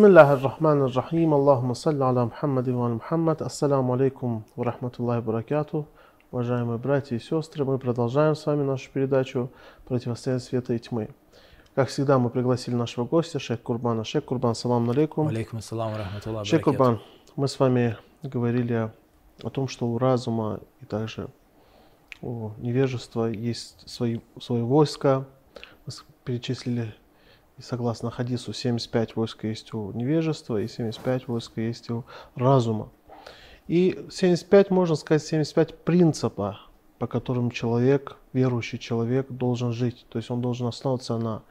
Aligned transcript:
بسم 0.00 0.04
الله 0.04 0.32
الرحمن 0.32 0.82
الرحيم 0.82 1.34
اللهم 1.34 1.74
صل 1.74 2.02
على 2.02 2.24
محمد 2.24 2.68
وعلى 2.68 2.94
محمد 2.94 3.42
Ассаламу 3.42 3.92
алейкум 3.92 4.44
ва 4.56 4.64
рахматуллахи 4.64 5.22
баракату. 5.22 5.86
Уважаемые 6.32 6.78
братья 6.78 7.14
и 7.14 7.18
сестры, 7.18 7.66
мы 7.66 7.78
продолжаем 7.78 8.34
с 8.34 8.46
вами 8.46 8.62
нашу 8.62 8.90
передачу 8.90 9.50
«Противостояние 9.86 10.40
света 10.40 10.72
и 10.72 10.78
тьмы». 10.78 11.10
Как 11.74 11.88
всегда, 11.88 12.18
мы 12.18 12.30
пригласили 12.30 12.74
нашего 12.74 13.04
гостя, 13.04 13.38
шейх 13.38 13.60
Курбана. 13.60 14.02
Шейх 14.02 14.24
Курбан, 14.24 14.54
салам 14.54 14.88
алейкум. 14.88 15.28
Алейкум 15.28 15.58
ассалам 15.58 15.94
рахматуллах 15.94 16.46
Шейх 16.46 16.62
Курбан, 16.62 17.02
мы 17.36 17.46
с 17.46 17.60
вами 17.60 17.98
говорили 18.22 18.90
о 19.42 19.50
том, 19.50 19.68
что 19.68 19.86
у 19.88 19.98
разума 19.98 20.60
и 20.80 20.86
также 20.86 21.28
у 22.22 22.52
невежества 22.56 23.26
есть 23.26 23.86
свои, 23.86 24.20
свои 24.40 24.62
войска. 24.62 25.26
Мы 25.84 25.92
перечислили 26.24 26.94
и 27.61 27.63
согласно 27.63 28.09
хадису, 28.09 28.53
75 28.53 29.15
войск 29.15 29.43
есть 29.43 29.73
у 29.75 29.91
невежества 29.91 30.59
и 30.59 30.67
75 30.67 31.27
войск 31.27 31.57
есть 31.57 31.91
у 31.91 32.05
разума. 32.35 32.89
И 33.67 34.03
75, 34.09 34.71
можно 34.71 34.95
сказать, 34.95 35.23
75 35.23 35.75
принципа, 35.83 36.59
по 36.97 37.05
которым 37.05 37.51
человек, 37.51 38.17
верующий 38.33 38.79
человек, 38.79 39.27
должен 39.29 39.73
жить. 39.73 40.07
То 40.09 40.17
есть 40.17 40.31
он 40.31 40.41
должен 40.41 40.65
основываться 40.65 41.19
на 41.19 41.43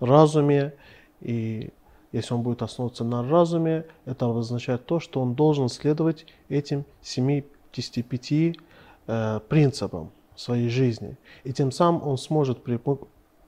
разуме. 0.00 0.74
И 1.22 1.72
если 2.12 2.34
он 2.34 2.42
будет 2.42 2.60
основываться 2.60 3.04
на 3.04 3.26
разуме, 3.26 3.86
это 4.04 4.26
означает 4.26 4.84
то, 4.84 5.00
что 5.00 5.22
он 5.22 5.34
должен 5.34 5.70
следовать 5.70 6.26
этим 6.50 6.84
75 7.00 8.32
э, 9.06 9.40
принципам 9.48 10.10
своей 10.36 10.68
жизни. 10.68 11.16
И 11.44 11.54
тем 11.54 11.72
самым 11.72 12.06
он 12.06 12.18
сможет 12.18 12.62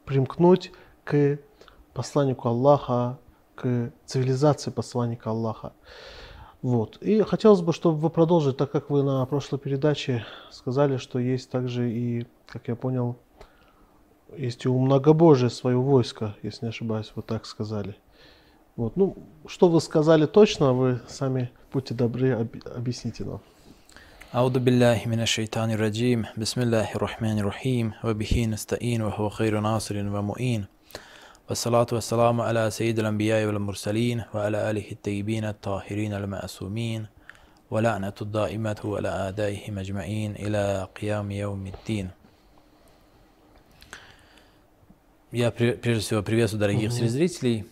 примкнуть 0.06 0.72
к 1.04 1.38
посланнику 1.95 2.49
Аллаха, 2.49 3.17
к 3.55 3.91
цивилизации 4.05 4.71
посланника 4.71 5.29
Аллаха. 5.29 5.73
Вот. 6.61 6.97
И 6.97 7.21
хотелось 7.21 7.61
бы, 7.61 7.73
чтобы 7.73 7.97
вы 7.97 8.09
продолжили, 8.09 8.53
так 8.53 8.71
как 8.71 8.89
вы 8.89 9.03
на 9.03 9.25
прошлой 9.25 9.59
передаче 9.59 10.25
сказали, 10.51 10.97
что 10.97 11.19
есть 11.19 11.49
также 11.49 11.91
и, 11.91 12.27
как 12.47 12.67
я 12.67 12.75
понял, 12.75 13.17
есть 14.37 14.65
и 14.65 14.69
у 14.69 14.79
многобожия 14.79 15.49
свое 15.49 15.77
войско, 15.77 16.35
если 16.43 16.65
не 16.65 16.69
ошибаюсь, 16.69 17.11
вы 17.15 17.21
так 17.21 17.45
сказали. 17.45 17.95
Вот. 18.75 18.95
Ну, 18.95 19.17
что 19.47 19.67
вы 19.67 19.81
сказали 19.81 20.25
точно, 20.25 20.73
вы 20.73 21.01
сами 21.07 21.51
будьте 21.73 21.93
добры, 21.93 22.49
объясните 22.75 23.25
нам. 23.25 23.41
أعوذ 24.33 24.59
بالله 24.59 25.01
من 25.05 25.21
الشيطان 25.21 25.71
الرجيم 25.71 26.25
بسم 26.37 26.61
الله 26.61 26.95
الرحمن 26.95 27.39
الرحيم 27.39 27.93
وبه 28.03 28.45
نستعين 28.45 29.01
وهو 29.01 29.29
خير 29.29 29.59
ناصر 29.59 29.97
ومؤين 29.97 30.65
والصلاة 31.49 31.87
والسلام 31.91 32.41
على 32.41 32.71
سيد 32.71 32.99
الأنبياء 32.99 33.45
والمرسلين 33.45 34.23
وعلى 34.33 34.71
آله 34.71 34.91
الطيبين 34.91 35.45
الطاهرين 35.45 36.13
المعصومين 36.13 37.07
ولعنة 37.71 38.13
الدائمة 38.21 38.81
على 38.83 39.09
أعدائهم 39.09 39.79
أجمعين 39.79 40.35
إلى 40.35 40.87
قيام 41.01 41.31
يوم 41.31 41.67
الدين 41.67 42.09
Я 45.31 45.49
прежде 45.51 45.99
всего 45.99 46.21
приветствую 46.21 46.59
дорогих 46.59 46.89
угу. 46.89 46.97
телезрителей. 46.99 47.65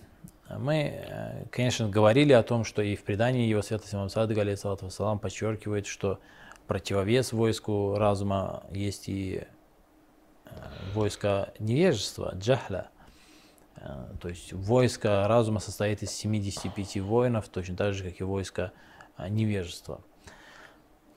Мы, 0.57 1.45
конечно, 1.51 1.89
говорили 1.89 2.31
о 2.31 2.41
том, 2.41 2.63
что 2.63 2.81
и 2.81 2.95
в 2.95 3.03
предании 3.03 3.47
его 3.47 3.61
святости 3.61 3.95
Мамсады, 3.95 4.39
алейхиссалату 4.39 4.85
вассалам, 4.85 5.19
подчеркивает, 5.19 5.85
что 5.85 6.19
противовес 6.67 7.33
войску 7.33 7.95
разума 7.97 8.63
есть 8.71 9.09
и 9.09 9.43
войско 10.93 11.53
невежества, 11.59 12.33
джахля. 12.35 12.89
Э, 13.84 14.14
то 14.20 14.28
есть 14.28 14.52
войско 14.52 15.28
разума 15.28 15.60
состоит 15.60 16.02
из 16.02 16.10
75 16.10 16.96
воинов, 17.00 17.48
точно 17.48 17.76
так 17.76 17.94
же, 17.94 18.04
как 18.04 18.20
и 18.20 18.24
войско 18.24 18.72
э, 19.18 19.28
невежества. 19.28 20.00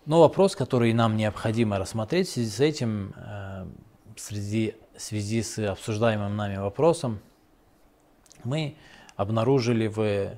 Но 0.06 0.22
вопрос, 0.22 0.56
который 0.56 0.94
нам 0.94 1.16
необходимо 1.18 1.80
рассмотреть 1.80 2.28
в 2.28 2.32
связи 2.32 2.50
с 2.50 2.60
этим, 2.60 3.14
э, 3.16 3.68
в 4.16 4.20
связи, 4.20 5.42
с 5.42 5.60
обсуждаемым 5.60 6.36
нами 6.36 6.58
вопросом, 6.58 7.20
мы 8.44 8.76
обнаружили 9.16 9.88
в 9.88 10.38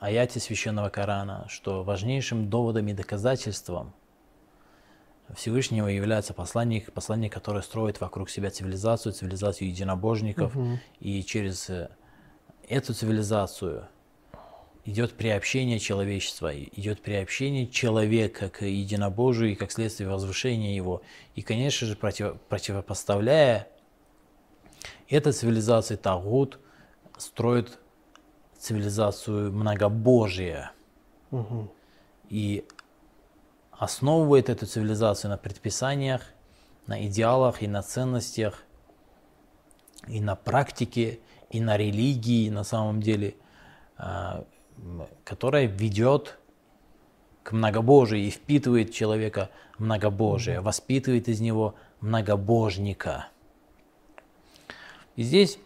аяте 0.00 0.40
священного 0.40 0.88
Корана, 0.88 1.46
что 1.48 1.82
важнейшим 1.82 2.50
доводом 2.50 2.88
и 2.88 2.92
доказательством– 2.92 3.94
Всевышнего 5.34 5.88
является 5.88 6.34
посланник, 6.34 6.92
посланник, 6.92 7.32
который 7.32 7.62
строит 7.62 8.00
вокруг 8.00 8.30
себя 8.30 8.50
цивилизацию, 8.50 9.12
цивилизацию 9.12 9.68
единобожников, 9.68 10.54
угу. 10.54 10.78
и 11.00 11.22
через 11.24 11.68
э, 11.68 11.90
эту 12.68 12.94
цивилизацию 12.94 13.88
идет 14.84 15.14
приобщение 15.14 15.80
человечества, 15.80 16.56
идет 16.56 17.02
приобщение 17.02 17.66
человека 17.66 18.48
к 18.48 18.64
единобожию 18.64 19.50
и 19.50 19.54
как 19.56 19.72
следствие 19.72 20.08
возвышения 20.08 20.76
его. 20.76 21.02
И, 21.34 21.42
конечно 21.42 21.88
же, 21.88 21.96
против, 21.96 22.40
противопоставляя 22.48 23.68
этой 25.08 25.32
цивилизации 25.32 25.96
Тагут, 25.96 26.60
строит 27.18 27.78
цивилизацию 28.58 29.52
многобожия. 29.52 30.70
Угу. 31.32 31.72
И 32.30 32.64
основывает 33.78 34.48
эту 34.48 34.66
цивилизацию 34.66 35.30
на 35.30 35.36
предписаниях, 35.36 36.22
на 36.86 37.06
идеалах 37.06 37.62
и 37.62 37.68
на 37.68 37.82
ценностях, 37.82 38.62
и 40.08 40.20
на 40.20 40.36
практике, 40.36 41.20
и 41.50 41.60
на 41.60 41.76
религии 41.76 42.48
на 42.48 42.64
самом 42.64 43.00
деле, 43.00 43.34
а, 43.98 44.44
которая 45.24 45.66
ведет 45.66 46.38
к 47.42 47.52
многобожию 47.52 48.22
и 48.22 48.30
впитывает 48.30 48.92
человека 48.92 49.50
многобожие, 49.78 50.60
воспитывает 50.60 51.28
из 51.28 51.40
него 51.40 51.74
многобожника. 52.00 53.28
И 55.16 55.22
здесь 55.22 55.58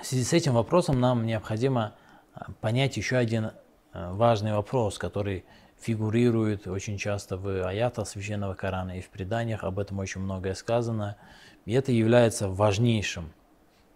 в 0.00 0.06
связи 0.06 0.24
с 0.24 0.32
этим 0.32 0.54
вопросом 0.54 1.00
нам 1.00 1.26
необходимо 1.26 1.94
а, 2.34 2.50
понять 2.60 2.96
еще 2.96 3.16
один 3.16 3.52
а, 3.92 4.12
важный 4.12 4.52
вопрос, 4.52 4.98
который 4.98 5.44
фигурирует 5.84 6.66
очень 6.66 6.96
часто 6.96 7.36
в 7.36 7.66
аятах 7.66 8.08
Священного 8.08 8.54
Корана 8.54 8.98
и 8.98 9.02
в 9.02 9.10
преданиях, 9.10 9.64
об 9.64 9.78
этом 9.78 9.98
очень 9.98 10.22
многое 10.22 10.54
сказано. 10.54 11.16
И 11.66 11.72
это 11.72 11.92
является 11.92 12.48
важнейшим. 12.48 13.32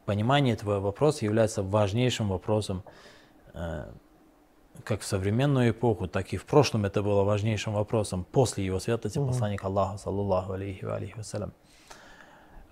Понимание 0.05 0.55
этого 0.55 0.81
вопроса 0.81 1.25
является 1.25 1.63
важнейшим 1.63 2.29
вопросом 2.29 2.83
э, 3.55 3.87
как 4.85 5.01
в 5.01 5.05
современную 5.05 5.71
эпоху, 5.71 6.09
так 6.09 6.33
и 6.33 6.37
в 6.37 6.45
прошлом 6.45 6.85
это 6.85 7.03
было 7.03 7.25
важнейшим 7.25 7.73
вопросом 7.73 8.25
после 8.25 8.65
его 8.65 8.81
святости, 8.81 9.19
посланника 9.19 9.67
Аллаха, 9.67 9.99
саллаллаху 9.99 10.53
алейхи 10.53 10.85
ва 10.85 10.97
алейхи 10.97 11.17
вассалям. 11.17 11.53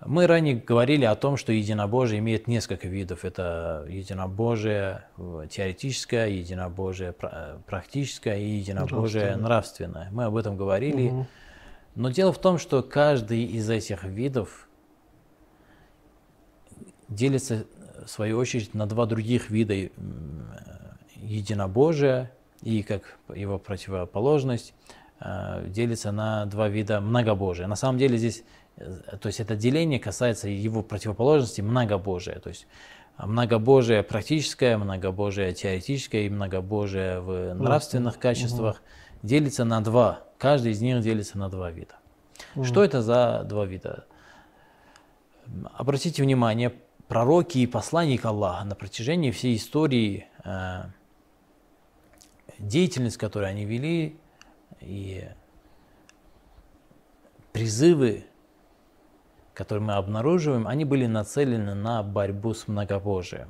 Мы 0.05 0.27
ранее 0.27 0.55
говорили 0.55 1.05
о 1.05 1.15
том, 1.15 1.37
что 1.37 1.51
единобожие 1.51 2.19
имеет 2.19 2.47
несколько 2.47 2.87
видов. 2.87 3.25
Это 3.25 3.85
единобожие 3.89 5.05
теоретическое, 5.49 6.27
единобожие 6.27 7.13
практическое 7.65 8.37
и 8.37 8.47
единобожие 8.47 9.35
нравственное. 9.35 10.09
Мы 10.11 10.25
об 10.25 10.35
этом 10.35 10.55
говорили. 10.55 11.07
Угу. 11.07 11.27
Но 11.95 12.09
дело 12.11 12.31
в 12.31 12.37
том, 12.37 12.59
что 12.59 12.83
каждый 12.83 13.43
из 13.43 13.67
этих 13.71 14.03
видов 14.03 14.67
делится, 17.07 17.65
в 18.05 18.09
свою 18.09 18.37
очередь, 18.37 18.75
на 18.75 18.85
два 18.85 19.07
других 19.07 19.49
вида 19.49 19.73
единобожия 21.15 22.31
и, 22.61 22.83
как 22.83 23.17
его 23.33 23.57
противоположность, 23.57 24.75
э, 25.19 25.65
делится 25.69 26.11
на 26.11 26.45
два 26.45 26.69
вида 26.69 27.01
многобожия. 27.01 27.65
На 27.65 27.75
самом 27.75 27.97
деле 27.97 28.17
здесь 28.17 28.43
Э, 28.43 28.56
то 28.77 29.27
есть 29.27 29.39
это 29.39 29.55
деление 29.55 29.99
касается 29.99 30.47
его 30.49 30.83
противоположности 30.83 31.61
многобожия. 31.61 32.39
То 32.39 32.49
есть 32.49 32.67
многобожие 33.17 34.03
практическое, 34.03 34.77
многобожие 34.77 35.53
теоретическое 35.53 36.27
и 36.27 36.29
многобожие 36.29 37.19
в 37.19 37.53
нравственных 37.55 38.19
качествах 38.19 38.77
угу. 38.77 39.27
делится 39.27 39.65
на 39.65 39.81
два. 39.81 40.23
Каждый 40.37 40.71
из 40.73 40.81
них 40.81 41.01
делится 41.01 41.37
на 41.37 41.49
два 41.49 41.71
вида. 41.71 41.95
Угу. 42.55 42.65
Что 42.65 42.83
это 42.83 43.01
за 43.01 43.43
два 43.43 43.65
вида? 43.65 44.05
Обратите 45.73 46.21
внимание, 46.21 46.73
пророки 47.07 47.59
и 47.59 47.67
посланник 47.67 48.25
Аллаха 48.25 48.65
на 48.65 48.75
протяжении 48.75 49.31
всей 49.31 49.55
истории, 49.55 50.27
э, 50.43 50.83
деятельность, 52.59 53.17
которую 53.17 53.49
они 53.49 53.65
вели, 53.65 54.19
и 54.81 55.27
призывы 57.53 58.25
которые 59.57 59.83
мы 59.83 59.93
обнаруживаем, 59.93 60.67
они 60.67 60.85
были 60.85 61.07
нацелены 61.07 61.73
на 61.73 62.03
борьбу 62.03 62.53
с 62.53 62.67
многобожием. 62.67 63.49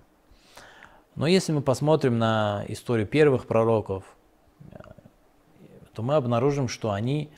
Но 1.15 1.27
если 1.27 1.51
мы 1.51 1.61
посмотрим 1.61 2.17
на 2.17 2.63
историю 2.69 3.05
первых 3.05 3.45
пророков, 3.45 4.05
то 5.93 6.01
мы 6.03 6.15
обнаружим, 6.15 6.69
что 6.69 6.91
они 6.91 7.29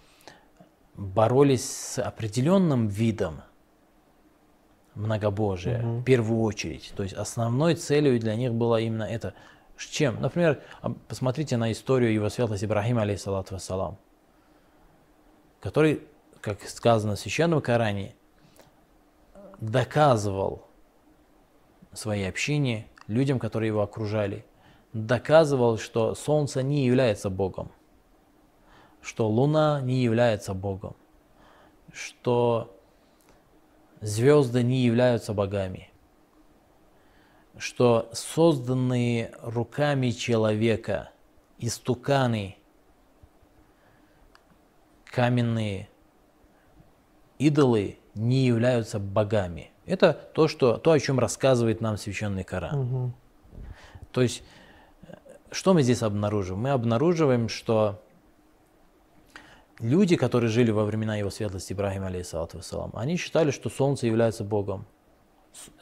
боролись 0.96 1.68
с 1.68 2.00
определенным 2.00 2.88
видом 2.90 3.42
многобожия 4.94 5.82
угу. 5.82 6.02
в 6.02 6.04
первую 6.04 6.42
очередь. 6.42 6.94
То 6.96 7.02
есть 7.02 7.16
основной 7.16 7.74
целью 7.74 8.20
для 8.20 8.36
них 8.36 8.54
было 8.54 8.80
именно 8.80 9.04
это, 9.04 9.34
С 9.78 9.86
чем? 9.88 10.22
Например, 10.22 10.62
посмотрите 11.08 11.58
на 11.58 11.72
историю 11.72 12.14
его 12.14 12.30
светлости 12.30 12.66
Ибрахима, 12.66 13.02
алейхиссалату 13.02 13.56
вассалам, 13.56 13.98
который, 15.60 16.04
как 16.40 16.62
сказано 16.70 17.16
в 17.16 17.20
Священном 17.20 17.62
Коране, 17.62 18.14
доказывал 19.60 20.68
своей 21.94 22.30
общине, 22.30 22.88
людям, 23.08 23.40
которые 23.40 23.68
его 23.68 23.82
окружали, 23.82 24.46
доказывал, 24.94 25.78
что 25.78 26.16
Солнце 26.16 26.64
не 26.64 26.86
является 26.86 27.30
Богом, 27.30 27.72
что 29.02 29.28
Луна 29.28 29.82
не 29.82 30.02
является 30.02 30.54
Богом, 30.54 30.96
что 31.92 32.76
звезды 34.02 34.64
не 34.64 34.82
являются 34.82 35.34
богами, 35.34 35.90
что 37.58 38.10
созданные 38.14 39.34
руками 39.42 40.12
человека 40.12 41.12
истуканы, 41.58 42.58
каменные 45.06 45.90
идолы 47.38 47.99
не 48.16 48.46
являются 48.46 49.00
богами. 49.00 49.72
Это 49.86 50.14
то, 50.14 50.48
что, 50.48 50.78
то 50.78 50.92
о 50.92 51.00
чем 51.00 51.20
рассказывает 51.20 51.82
нам 51.82 51.98
Священный 51.98 52.44
Коран. 52.44 52.80
Угу. 52.80 53.14
То 54.12 54.22
есть, 54.22 54.44
что 55.52 55.74
мы 55.74 55.82
здесь 55.84 56.04
обнаруживаем? 56.04 56.64
Мы 56.64 56.70
обнаруживаем, 56.70 57.50
что 57.50 58.02
люди, 59.80 60.16
которые 60.16 60.50
жили 60.50 60.72
во 60.72 60.86
времена 60.86 61.16
его 61.16 61.30
светлости 61.30 61.74
Ибрахима, 61.74 62.08
алейхиссалату 62.08 62.62
они 62.94 63.18
считали, 63.18 63.52
что 63.52 63.70
Солнце 63.70 64.08
является 64.08 64.44
Богом, 64.44 64.86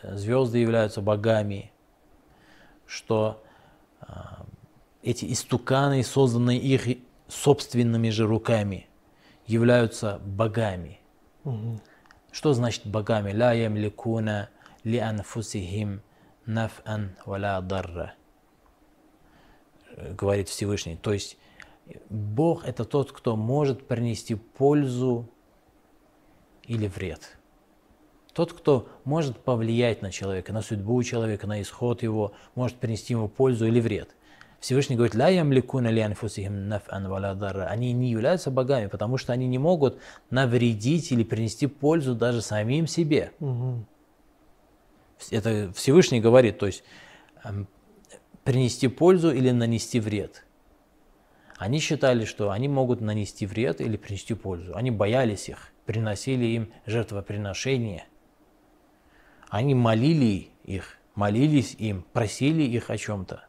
звезды 0.03 0.59
являются 0.59 1.01
богами, 1.01 1.71
что 2.85 3.43
э, 4.01 4.05
эти 5.03 5.31
истуканы, 5.31 6.03
созданные 6.03 6.59
их 6.59 6.97
собственными 7.27 8.09
же 8.09 8.25
руками, 8.25 8.87
являются 9.45 10.19
богами. 10.23 10.99
Угу. 11.43 11.81
Что 12.37 12.53
значит 12.53 12.85
богами? 12.85 13.33
Ла 13.33 13.51
ямликуна 13.51 14.49
ли 14.83 14.99
анфусихим 14.99 16.03
наф'ан 16.45 17.15
валя 17.25 17.59
дарра. 17.61 18.13
Говорит 20.11 20.47
Всевышний. 20.47 20.97
То 20.97 21.13
есть 21.13 21.39
Бог 22.11 22.63
это 22.63 22.85
тот, 22.85 23.11
кто 23.11 23.35
может 23.35 23.87
принести 23.87 24.35
пользу 24.35 25.27
или 26.61 26.85
вред. 26.85 27.39
Тот, 28.33 28.53
кто 28.53 28.87
может 29.03 29.39
повлиять 29.39 30.03
на 30.03 30.11
человека, 30.11 30.53
на 30.53 30.61
судьбу 30.61 31.01
человека, 31.01 31.47
на 31.47 31.59
исход 31.63 32.03
его, 32.03 32.33
может 32.53 32.77
принести 32.77 33.13
ему 33.13 33.29
пользу 33.29 33.65
или 33.65 33.79
вред. 33.81 34.15
Всевышний 34.59 34.95
говорит, 34.95 35.15
ля 35.15 35.29
ямликуна 35.29 35.89
ли 35.89 36.01
анфусихим 36.01 36.67
наф'ан 36.67 37.07
валя. 37.07 37.67
Они 37.67 37.93
не 37.93 38.09
являются 38.09 38.49
богами, 38.49 38.87
потому 38.87 39.17
что 39.17 39.33
они 39.33 39.47
не 39.47 39.59
могут 39.59 39.99
навредить 40.29 41.11
или 41.11 41.23
принести 41.23 41.67
пользу 41.67 42.15
даже 42.15 42.41
самим 42.41 42.87
себе. 42.87 43.31
Угу. 43.39 43.85
Это 45.31 45.71
Всевышний 45.73 46.19
говорит, 46.19 46.57
то 46.57 46.65
есть 46.65 46.83
эм, 47.43 47.67
принести 48.43 48.87
пользу 48.87 49.31
или 49.31 49.51
нанести 49.51 49.99
вред. 49.99 50.43
Они 51.57 51.79
считали, 51.79 52.25
что 52.25 52.51
они 52.51 52.67
могут 52.67 53.01
нанести 53.01 53.45
вред 53.45 53.81
или 53.81 53.97
принести 53.97 54.35
пользу. 54.35 54.75
Они 54.75 54.91
боялись 54.91 55.49
их, 55.49 55.71
приносили 55.85 56.45
им 56.45 56.71
жертвоприношения. 56.85 58.05
Они 59.49 59.73
молили 59.73 60.49
их, 60.63 60.97
молились 61.15 61.75
им, 61.79 62.05
просили 62.13 62.63
их 62.63 62.89
о 62.89 62.97
чем-то. 62.97 63.46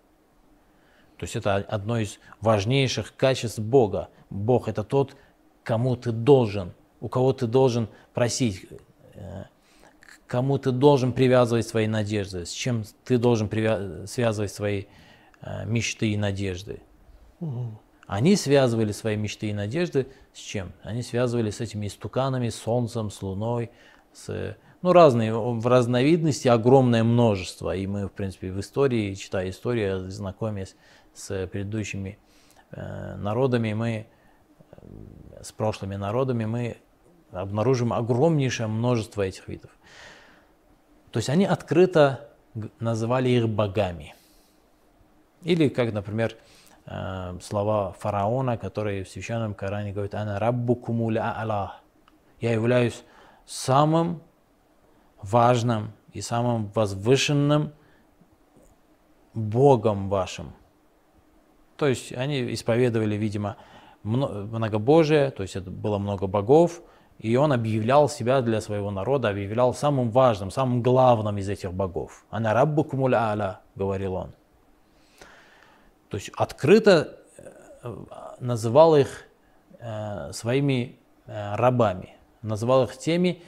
То 1.18 1.24
есть 1.24 1.36
это 1.36 1.56
одно 1.56 1.98
из 1.98 2.18
важнейших 2.40 3.14
качеств 3.16 3.58
Бога. 3.58 4.08
Бог 4.30 4.68
это 4.68 4.84
тот, 4.84 5.16
кому 5.64 5.96
ты 5.96 6.12
должен, 6.12 6.72
у 7.00 7.08
кого 7.08 7.32
ты 7.32 7.46
должен 7.46 7.88
просить, 8.14 8.66
э, 9.14 9.44
кому 10.26 10.58
ты 10.58 10.70
должен 10.70 11.12
привязывать 11.12 11.66
свои 11.66 11.86
надежды, 11.86 12.46
с 12.46 12.52
чем 12.52 12.84
ты 13.04 13.18
должен 13.18 13.50
связывать 14.06 14.52
свои 14.52 14.84
э, 15.42 15.66
мечты 15.66 16.12
и 16.12 16.16
надежды. 16.16 16.80
Угу. 17.40 17.80
Они 18.06 18.36
связывали 18.36 18.92
свои 18.92 19.16
мечты 19.16 19.50
и 19.50 19.52
надежды 19.52 20.06
с 20.32 20.38
чем? 20.38 20.72
Они 20.82 21.02
связывали 21.02 21.50
с 21.50 21.60
этими 21.60 21.88
истуканами, 21.88 22.48
с 22.48 22.54
солнцем, 22.54 23.10
с 23.10 23.20
луной, 23.22 23.70
с 24.12 24.56
ну, 24.82 24.92
разные, 24.92 25.34
в 25.34 25.66
разновидности 25.66 26.48
огромное 26.48 27.02
множество. 27.02 27.74
И 27.74 27.86
мы, 27.86 28.06
в 28.06 28.12
принципе, 28.12 28.52
в 28.52 28.60
истории, 28.60 29.14
читая 29.14 29.50
историю, 29.50 30.10
знакомясь 30.10 30.76
с 31.18 31.46
предыдущими 31.46 32.18
э, 32.70 33.16
народами, 33.16 33.72
мы 33.72 34.06
э, 34.70 35.42
с 35.42 35.52
прошлыми 35.52 35.96
народами, 35.96 36.44
мы 36.44 36.76
обнаружим 37.32 37.92
огромнейшее 37.92 38.68
множество 38.68 39.22
этих 39.22 39.48
видов. 39.48 39.70
То 41.10 41.18
есть 41.18 41.28
они 41.28 41.44
открыто 41.44 42.28
называли 42.80 43.28
их 43.28 43.48
богами. 43.48 44.14
Или, 45.42 45.68
как, 45.68 45.92
например, 45.92 46.36
э, 46.86 47.38
слова 47.40 47.92
фараона, 47.92 48.56
которые 48.56 49.04
в 49.04 49.08
священном 49.08 49.54
Коране 49.54 49.92
говорят 49.92 50.14
«Ана 50.14 50.38
раббукумул 50.38 51.16
а'ала». 51.16 51.72
Я 52.40 52.52
являюсь 52.52 53.04
самым 53.46 54.22
важным 55.22 55.92
и 56.12 56.20
самым 56.20 56.70
возвышенным 56.74 57.72
Богом 59.34 60.08
вашим. 60.08 60.52
То 61.78 61.86
есть 61.86 62.12
они 62.12 62.52
исповедовали, 62.52 63.14
видимо, 63.14 63.56
многобожие, 64.02 65.30
то 65.30 65.44
есть 65.44 65.54
это 65.54 65.70
было 65.70 65.98
много 65.98 66.26
богов, 66.26 66.82
и 67.18 67.36
он 67.36 67.52
объявлял 67.52 68.08
себя 68.08 68.42
для 68.42 68.60
своего 68.60 68.90
народа, 68.90 69.28
объявлял 69.28 69.72
самым 69.72 70.10
важным, 70.10 70.50
самым 70.50 70.82
главным 70.82 71.38
из 71.38 71.48
этих 71.48 71.72
богов. 71.72 72.24
«Ана 72.30 72.52
раббукумуль 72.52 73.14
а'ля», 73.14 73.60
говорил 73.76 74.14
он. 74.14 74.32
То 76.08 76.16
есть 76.16 76.30
открыто 76.36 77.16
э, 77.36 77.96
называл 78.40 78.96
их 78.96 79.26
э, 79.78 80.32
своими 80.32 80.98
э, 81.26 81.54
рабами, 81.54 82.16
называл 82.42 82.84
их 82.84 82.98
теми, 82.98 83.40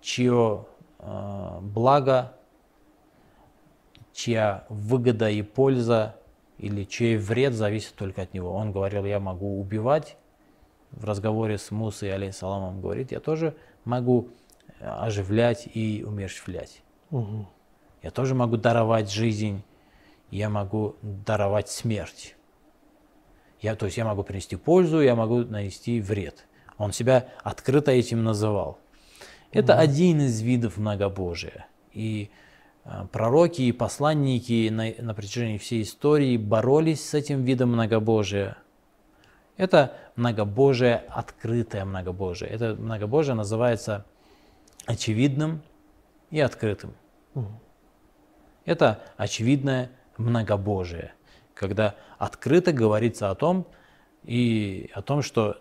чье 0.00 0.64
э, 1.00 1.58
благо, 1.60 2.32
чья 4.14 4.64
выгода 4.70 5.28
и 5.28 5.42
польза 5.42 6.16
или 6.58 6.84
чей 6.84 7.16
вред 7.16 7.54
зависит 7.54 7.94
только 7.94 8.22
от 8.22 8.34
него. 8.34 8.52
Он 8.52 8.72
говорил, 8.72 9.04
я 9.04 9.20
могу 9.20 9.60
убивать. 9.60 10.16
В 10.90 11.04
разговоре 11.04 11.58
с 11.58 11.70
Мусой, 11.70 12.14
алейхиссаламом, 12.14 12.80
говорит, 12.80 13.10
я 13.10 13.18
тоже 13.18 13.56
могу 13.84 14.28
э, 14.78 14.86
оживлять 14.86 15.68
и 15.74 16.04
умерщвлять. 16.06 16.82
Угу. 17.10 17.46
Я 18.02 18.10
тоже 18.10 18.34
могу 18.34 18.56
даровать 18.56 19.10
жизнь, 19.10 19.64
я 20.30 20.48
могу 20.48 20.94
даровать 21.02 21.68
смерть. 21.68 22.36
Я, 23.60 23.74
то 23.74 23.86
есть 23.86 23.96
я 23.96 24.04
могу 24.04 24.22
принести 24.22 24.56
пользу, 24.56 25.00
я 25.00 25.16
могу 25.16 25.38
нанести 25.38 26.00
вред. 26.00 26.46
Он 26.78 26.92
себя 26.92 27.28
открыто 27.42 27.90
этим 27.90 28.22
называл. 28.22 28.78
Это 29.50 29.72
угу. 29.72 29.80
один 29.80 30.20
из 30.20 30.40
видов 30.42 30.76
многобожия. 30.76 31.66
И 31.92 32.30
пророки 33.12 33.62
и 33.62 33.72
посланники 33.72 34.68
на, 34.68 34.92
на 34.98 35.14
протяжении 35.14 35.58
всей 35.58 35.82
истории 35.82 36.36
боролись 36.36 37.08
с 37.08 37.14
этим 37.14 37.42
видом 37.42 37.70
многобожия. 37.70 38.58
Это 39.56 39.96
многобожие, 40.16 40.96
открытое 41.08 41.84
многобожие. 41.84 42.50
Это 42.50 42.74
многобожие 42.74 43.34
называется 43.34 44.04
очевидным 44.86 45.62
и 46.30 46.40
открытым. 46.40 46.94
Угу. 47.34 47.48
Это 48.64 49.02
очевидное 49.16 49.90
многобожие, 50.16 51.12
когда 51.54 51.94
открыто 52.18 52.72
говорится 52.72 53.30
о 53.30 53.34
том, 53.34 53.66
и 54.24 54.90
о 54.94 55.02
том, 55.02 55.22
что 55.22 55.58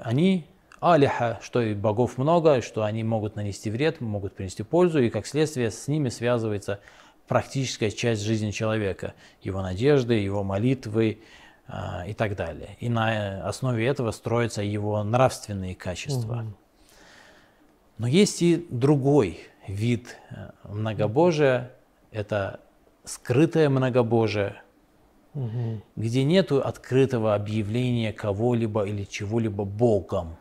они 0.00 0.46
алиха, 0.84 1.40
что 1.42 1.62
и 1.62 1.74
богов 1.74 2.18
много, 2.18 2.60
что 2.60 2.84
они 2.84 3.02
могут 3.02 3.36
нанести 3.36 3.70
вред, 3.70 4.00
могут 4.00 4.34
принести 4.34 4.62
пользу, 4.62 5.00
и 5.00 5.08
как 5.08 5.26
следствие 5.26 5.70
с 5.70 5.88
ними 5.88 6.10
связывается 6.10 6.80
практическая 7.26 7.90
часть 7.90 8.22
жизни 8.22 8.50
человека, 8.50 9.14
его 9.40 9.62
надежды, 9.62 10.14
его 10.14 10.44
молитвы 10.44 11.20
э, 11.68 11.72
и 12.08 12.12
так 12.12 12.36
далее. 12.36 12.76
И 12.80 12.90
на 12.90 13.46
основе 13.48 13.86
этого 13.86 14.10
строятся 14.10 14.62
его 14.62 15.02
нравственные 15.02 15.74
качества. 15.74 16.42
Угу. 16.42 16.54
Но 17.98 18.06
есть 18.06 18.42
и 18.42 18.66
другой 18.68 19.40
вид 19.66 20.18
э, 20.30 20.50
многобожия, 20.64 21.72
это 22.10 22.60
скрытое 23.04 23.70
многобожие, 23.70 24.62
угу. 25.32 25.80
где 25.96 26.24
нет 26.24 26.52
открытого 26.52 27.34
объявления 27.34 28.12
кого-либо 28.12 28.84
или 28.84 29.04
чего-либо 29.04 29.64
Богом 29.64 30.36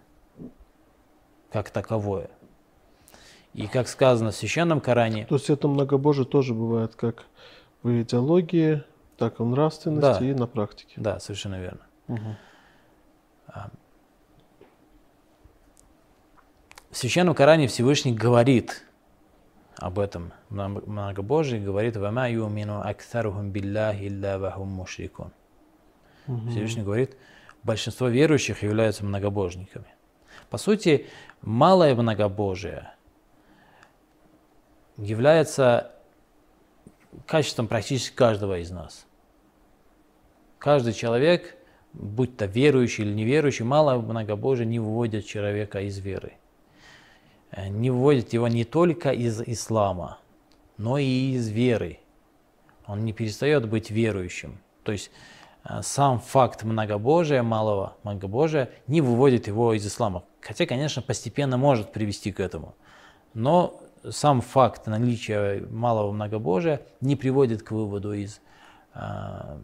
как 1.54 1.70
таковое. 1.70 2.32
И 3.54 3.68
как 3.68 3.88
сказано 3.88 4.32
в 4.32 4.36
Священном 4.36 4.82
Коране... 4.82 5.26
То 5.28 5.36
есть 5.36 5.52
это 5.52 5.68
многобожие 5.68 6.26
тоже 6.26 6.56
бывает 6.56 6.96
как 6.96 7.26
в 7.84 8.02
идеологии, 8.02 8.84
так 9.18 9.40
и 9.40 9.44
в 9.44 9.46
нравственности 9.46 10.20
Да. 10.20 10.26
и 10.26 10.34
на 10.34 10.48
практике. 10.48 10.94
Да, 10.98 11.20
совершенно 11.20 11.62
верно. 11.62 11.82
Мгм. 12.08 12.36
В 16.90 16.98
Священном 16.98 17.36
Коране 17.36 17.68
Всевышний 17.68 18.14
говорит 18.14 18.84
об 19.78 20.00
этом 20.00 20.34
много- 20.50 20.82
многобожии, 20.88 21.60
говорит 21.60 21.96
«Вама 21.98 22.30
юмину 22.30 22.82
аксарухум 22.82 23.52
биллахи 23.52 24.08
илля 24.08 24.40
вахум 24.40 24.70
мушрикун». 24.70 25.32
Всевышний 26.26 26.82
говорит, 26.82 27.16
большинство 27.64 28.08
верующих 28.08 28.64
являются 28.64 29.06
многобожниками. 29.06 29.86
По 30.50 30.58
сути, 30.58 31.08
малое 31.42 31.96
многобожие 31.96 32.94
является 34.98 35.92
качеством 37.26 37.68
практически 37.68 38.16
каждого 38.16 38.60
из 38.60 38.72
нас. 38.72 39.06
Каждый 40.60 40.94
человек, 40.94 41.58
будь 41.94 42.38
то 42.38 42.46
верующий 42.46 43.04
или 43.04 43.14
неверующий, 43.14 43.66
малое 43.66 43.98
многобожие 43.98 44.66
не 44.66 44.80
выводит 44.80 45.26
человека 45.26 45.82
из 45.82 45.98
веры. 46.00 46.34
Э, 47.52 47.68
Не 47.68 47.90
выводит 47.92 48.34
его 48.34 48.48
не 48.48 48.64
только 48.64 49.12
из 49.12 49.42
ислама, 49.42 50.20
но 50.78 50.98
и 50.98 51.34
из 51.34 51.50
веры. 51.50 52.00
Он 52.88 53.06
не 53.06 53.14
перестает 53.14 53.68
быть 53.68 53.92
верующим. 53.92 54.60
То 54.84 54.92
есть 54.92 55.12
э, 55.64 55.82
сам 55.82 56.20
факт 56.20 56.64
многобожия, 56.64 57.44
малого 57.44 57.96
многобожия, 58.04 58.70
не 58.88 59.02
выводит 59.02 59.48
его 59.48 59.74
из 59.74 59.86
ислама. 59.86 60.24
Хотя, 60.46 60.66
конечно, 60.66 61.02
постепенно 61.02 61.58
может 61.58 61.92
привести 61.92 62.32
к 62.32 62.40
этому. 62.40 62.76
Но 63.34 63.82
сам 64.10 64.42
факт 64.42 64.88
наличия 64.88 65.66
малого 65.70 66.12
многобожия 66.12 66.82
не 67.00 67.16
приводит 67.16 67.64
к 67.64 67.72
выводу 67.72 68.14
из, 68.14 68.42
а, 68.94 69.60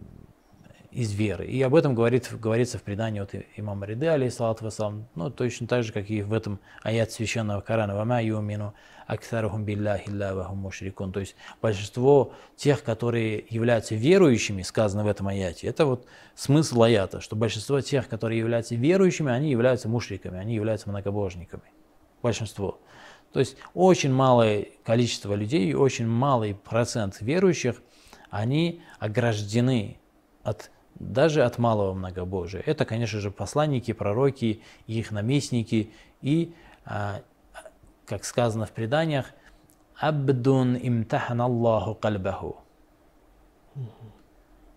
из 0.91 1.11
веры. 1.13 1.45
И 1.45 1.61
об 1.61 1.75
этом 1.75 1.93
говорит, 1.93 2.29
говорится 2.31 2.77
в 2.77 2.83
предании 2.83 3.21
от 3.21 3.35
имама 3.55 3.85
Риды, 3.85 4.07
алейхиссалату 4.07 4.65
вассалам, 4.65 5.07
ну, 5.15 5.29
точно 5.29 5.67
так 5.67 5.83
же, 5.83 5.93
как 5.93 6.09
и 6.09 6.23
в 6.23 6.33
этом 6.33 6.59
аят 6.81 7.11
священного 7.11 7.61
Корана, 7.61 7.95
«Вама 7.95 8.23
юмину 8.23 8.73
аксарухум 9.05 9.65
биллахи 9.65 10.09
илля 10.09 10.33
вахум 10.33 10.57
мушрикун». 10.57 11.11
То 11.11 11.19
есть 11.19 11.35
большинство 11.61 12.33
тех, 12.55 12.83
которые 12.83 13.45
являются 13.49 13.95
верующими, 13.95 14.63
сказано 14.63 15.03
в 15.03 15.07
этом 15.07 15.27
аяте, 15.27 15.67
это 15.67 15.85
вот 15.85 16.07
смысл 16.33 16.83
аята, 16.83 17.21
что 17.21 17.35
большинство 17.35 17.81
тех, 17.81 18.07
которые 18.07 18.39
являются 18.39 18.75
верующими, 18.75 19.31
они 19.31 19.51
являются 19.51 19.87
мушриками, 19.89 20.39
они 20.39 20.55
являются 20.55 20.89
многобожниками. 20.89 21.63
Большинство. 22.23 22.79
То 23.31 23.39
есть 23.39 23.57
очень 23.75 24.11
малое 24.11 24.69
количество 24.83 25.35
людей, 25.35 25.73
очень 25.75 26.07
малый 26.07 26.55
процент 26.55 27.17
верующих, 27.21 27.81
они 28.31 28.81
ограждены 28.99 29.97
от, 30.43 30.71
даже 30.99 31.43
от 31.43 31.57
малого 31.57 31.93
многобожия. 31.93 32.61
Это, 32.65 32.85
конечно 32.85 33.19
же, 33.19 33.31
посланники, 33.31 33.93
пророки, 33.93 34.61
их 34.85 35.11
наместники 35.11 35.91
и, 36.21 36.53
а, 36.85 37.21
как 38.05 38.25
сказано 38.25 38.65
в 38.65 38.71
преданиях, 38.71 39.27
«Абдун 39.95 40.77
имтахан 40.77 41.41
Аллаху 41.41 41.95
кальбаху». 41.95 42.61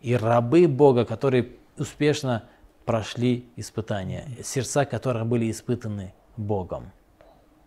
И 0.01 0.17
рабы 0.17 0.67
Бога, 0.69 1.05
которые 1.05 1.57
успешно 1.77 2.45
прошли 2.85 3.49
испытания, 3.57 4.27
сердца 4.43 4.85
которых 4.85 5.27
были 5.27 5.51
испытаны 5.51 6.15
Богом. 6.37 6.93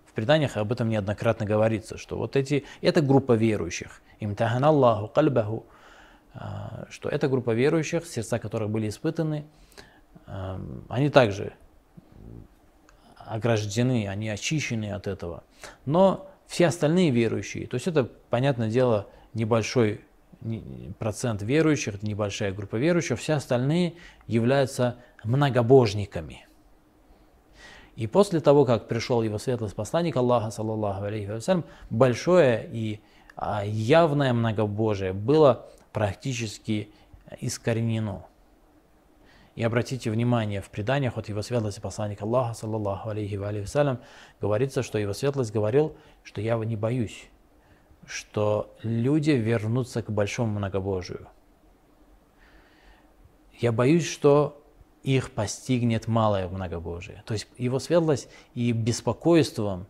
В 0.06 0.14
преданиях 0.14 0.58
об 0.58 0.72
этом 0.72 0.90
неоднократно 0.90 1.46
говорится, 1.46 1.98
что 1.98 2.18
вот 2.18 2.36
эти, 2.36 2.66
эта 2.82 3.02
группа 3.02 3.34
верующих, 3.34 4.02
имтахан 4.20 4.64
Аллаху 4.64 5.08
кальбаху, 5.08 5.66
что 6.90 7.10
эта 7.10 7.28
группа 7.28 7.52
верующих, 7.52 8.06
сердца 8.06 8.40
которых 8.40 8.70
были 8.70 8.90
испытаны, 8.90 9.46
а, 10.28 10.60
они 10.90 11.10
также 11.10 11.54
ограждены, 13.18 14.08
они 14.08 14.30
очищены 14.30 14.92
от 14.92 15.08
этого. 15.08 15.44
Но 15.86 16.30
все 16.48 16.68
остальные 16.68 17.10
верующие, 17.10 17.68
то 17.68 17.76
есть 17.76 17.88
это, 17.88 18.04
понятное 18.30 18.70
дело, 18.70 19.08
небольшой 19.34 20.02
не- 20.42 20.94
процент 21.00 21.42
верующих, 21.42 22.04
небольшая 22.04 22.52
группа 22.52 22.76
верующих, 22.76 23.20
все 23.20 23.34
остальные 23.34 23.96
являются 24.28 24.98
многобожниками. 25.24 26.48
И 27.96 28.08
после 28.08 28.42
того, 28.42 28.66
как 28.66 28.88
пришел 28.88 29.24
его 29.24 29.38
светлость 29.38 29.76
посланник 29.76 30.18
Аллаха, 30.18 30.52
саллаллаху 30.52 31.06
алейхи 31.06 31.32
вассалям, 31.32 31.64
большое 31.90 32.70
и 32.72 33.00
а, 33.38 33.64
явное 33.66 34.34
многобожие 34.34 35.14
было 35.14 35.68
практически 35.96 36.92
искоренено. 37.40 38.26
И 39.56 39.64
обратите 39.64 40.12
внимание, 40.12 40.62
в 40.62 40.70
преданиях 40.70 41.18
от 41.18 41.30
его 41.30 41.42
светлости 41.42 41.80
посланника 41.80 42.26
Аллаха, 42.26 42.54
саллаллаху 42.54 43.12
алейхи 43.12 43.36
ва 43.36 43.48
алейхи 43.48 43.98
говорится, 44.42 44.84
что 44.84 44.98
его 44.98 45.14
светлость 45.14 45.54
говорил, 45.54 45.96
что 46.22 46.42
я 46.42 46.58
не 46.58 46.76
боюсь, 46.76 47.30
что 48.06 48.76
люди 48.84 49.32
вернутся 49.32 50.04
к 50.04 50.12
большому 50.12 50.60
многобожию. 50.60 51.30
Я 53.54 53.72
боюсь, 53.72 54.06
что 54.06 54.62
их 55.02 55.32
постигнет 55.32 56.08
малое 56.08 56.50
многобожие. 56.50 57.24
То 57.26 57.36
есть 57.36 57.48
его 57.58 57.80
светлость 57.80 58.28
и 58.54 58.74
беспокойством, 58.74 59.88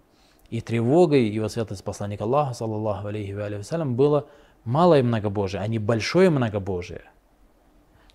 и 0.52 0.62
тревогой 0.62 1.28
его 1.30 1.50
светлость 1.50 1.84
посланника 1.84 2.26
Аллаха, 2.26 2.54
саллаллаху 2.54 3.08
алейхи 3.08 3.32
ва 3.32 3.46
алейхи 3.46 3.84
было 3.86 4.28
малое 4.66 5.04
многобожие, 5.04 5.62
а 5.62 5.68
не 5.68 5.80
большое 5.80 6.30
многобожие. 6.30 7.04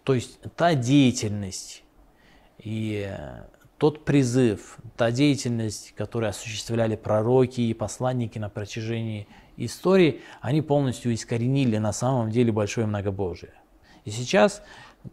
То 0.05 0.15
есть 0.15 0.41
та 0.57 0.75
деятельность 0.75 1.85
и 2.59 3.07
э, 3.09 3.43
тот 3.79 4.05
призыв, 4.05 4.79
та 4.97 5.11
деятельность, 5.11 5.95
которую 5.95 6.31
осуществляли 6.31 6.97
пророки 6.97 7.61
и 7.61 7.73
посланники 7.73 8.39
на 8.39 8.49
протяжении 8.49 9.27
истории, 9.57 10.21
они 10.41 10.63
полностью 10.63 11.15
искоренили 11.15 11.79
на 11.79 11.93
самом 11.93 12.31
деле 12.31 12.53
большое 12.53 12.87
многобожие. 12.87 13.55
И 14.05 14.11
сейчас 14.11 14.63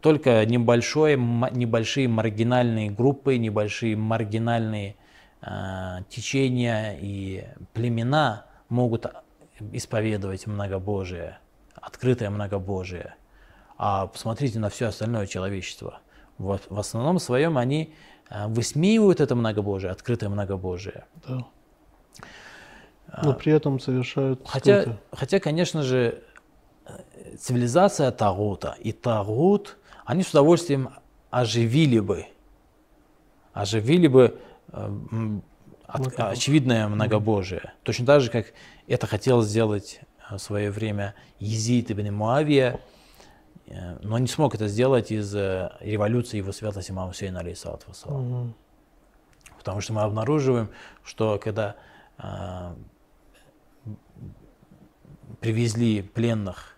только 0.00 0.44
небольшое, 0.44 1.16
небольшие 1.16 2.08
маргинальные 2.08 2.90
группы, 2.90 3.36
небольшие 3.36 3.96
маргинальные 3.96 4.96
э, 5.42 5.98
течения 6.08 6.96
и 7.00 7.44
племена 7.72 8.46
могут 8.68 9.06
исповедовать 9.72 10.46
многобожие, 10.46 11.38
открытое 11.74 12.30
многобожие. 12.30 13.14
А 13.76 14.06
посмотрите 14.06 14.58
на 14.58 14.68
все 14.70 14.86
остальное 14.86 15.26
человечество. 15.26 16.00
В, 16.36 16.58
в 16.68 16.78
основном 16.78 17.18
своем 17.18 17.58
они 17.58 17.94
э, 18.30 18.46
высмеивают 18.48 19.20
это 19.20 19.34
многобожие, 19.34 19.90
открытое 19.90 20.28
многобожие. 20.28 21.04
Да. 21.26 21.46
Но 23.22 23.34
при 23.34 23.52
этом 23.52 23.80
совершают 23.80 24.42
А, 24.44 24.48
Хотя, 24.48 24.80
скрытое. 24.82 25.00
хотя, 25.12 25.40
конечно 25.40 25.82
же, 25.82 26.22
э, 26.86 27.36
цивилизация 27.36 28.10
Тагута 28.10 28.76
и 28.80 28.92
Тагут, 28.92 29.78
они 30.04 30.22
с 30.22 30.30
удовольствием 30.30 30.90
оживили 31.30 32.00
бы, 32.00 32.26
оживили 33.52 34.08
бы 34.08 34.40
э, 34.72 35.40
от- 35.88 36.20
очевидное 36.20 36.86
многобожие. 36.86 37.72
Точно 37.82 38.06
так 38.06 38.20
же, 38.20 38.30
как 38.30 38.52
это 38.86 39.06
хотел 39.06 39.42
сделать 39.42 40.00
э, 40.30 40.36
в 40.36 40.38
свое 40.38 40.70
время 40.70 41.14
Езид 41.40 41.90
ибн 41.90 42.14
Муавия, 42.14 42.80
э, 43.66 43.98
но 44.02 44.18
не 44.18 44.28
смог 44.28 44.54
это 44.54 44.68
сделать 44.68 45.10
из-за 45.10 45.76
революции 45.80 46.36
его 46.36 46.52
святости 46.52 46.90
имама 46.90 47.08
Хусейна, 47.08 47.42
вассалам. 47.42 48.22
Мгм. 48.22 48.54
Потому 49.56 49.80
что 49.80 49.92
мы 49.92 50.02
обнаруживаем, 50.02 50.70
что 51.02 51.38
когда 51.42 51.74
а, 52.16 52.76
привезли 55.40 56.02
пленных 56.02 56.76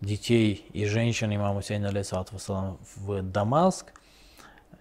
детей 0.00 0.66
и 0.72 0.84
женщин 0.84 1.34
имама 1.34 1.62
Хусейна 1.62 1.90
вассалам 1.92 2.78
в 2.96 3.22
Дамаск, 3.22 3.92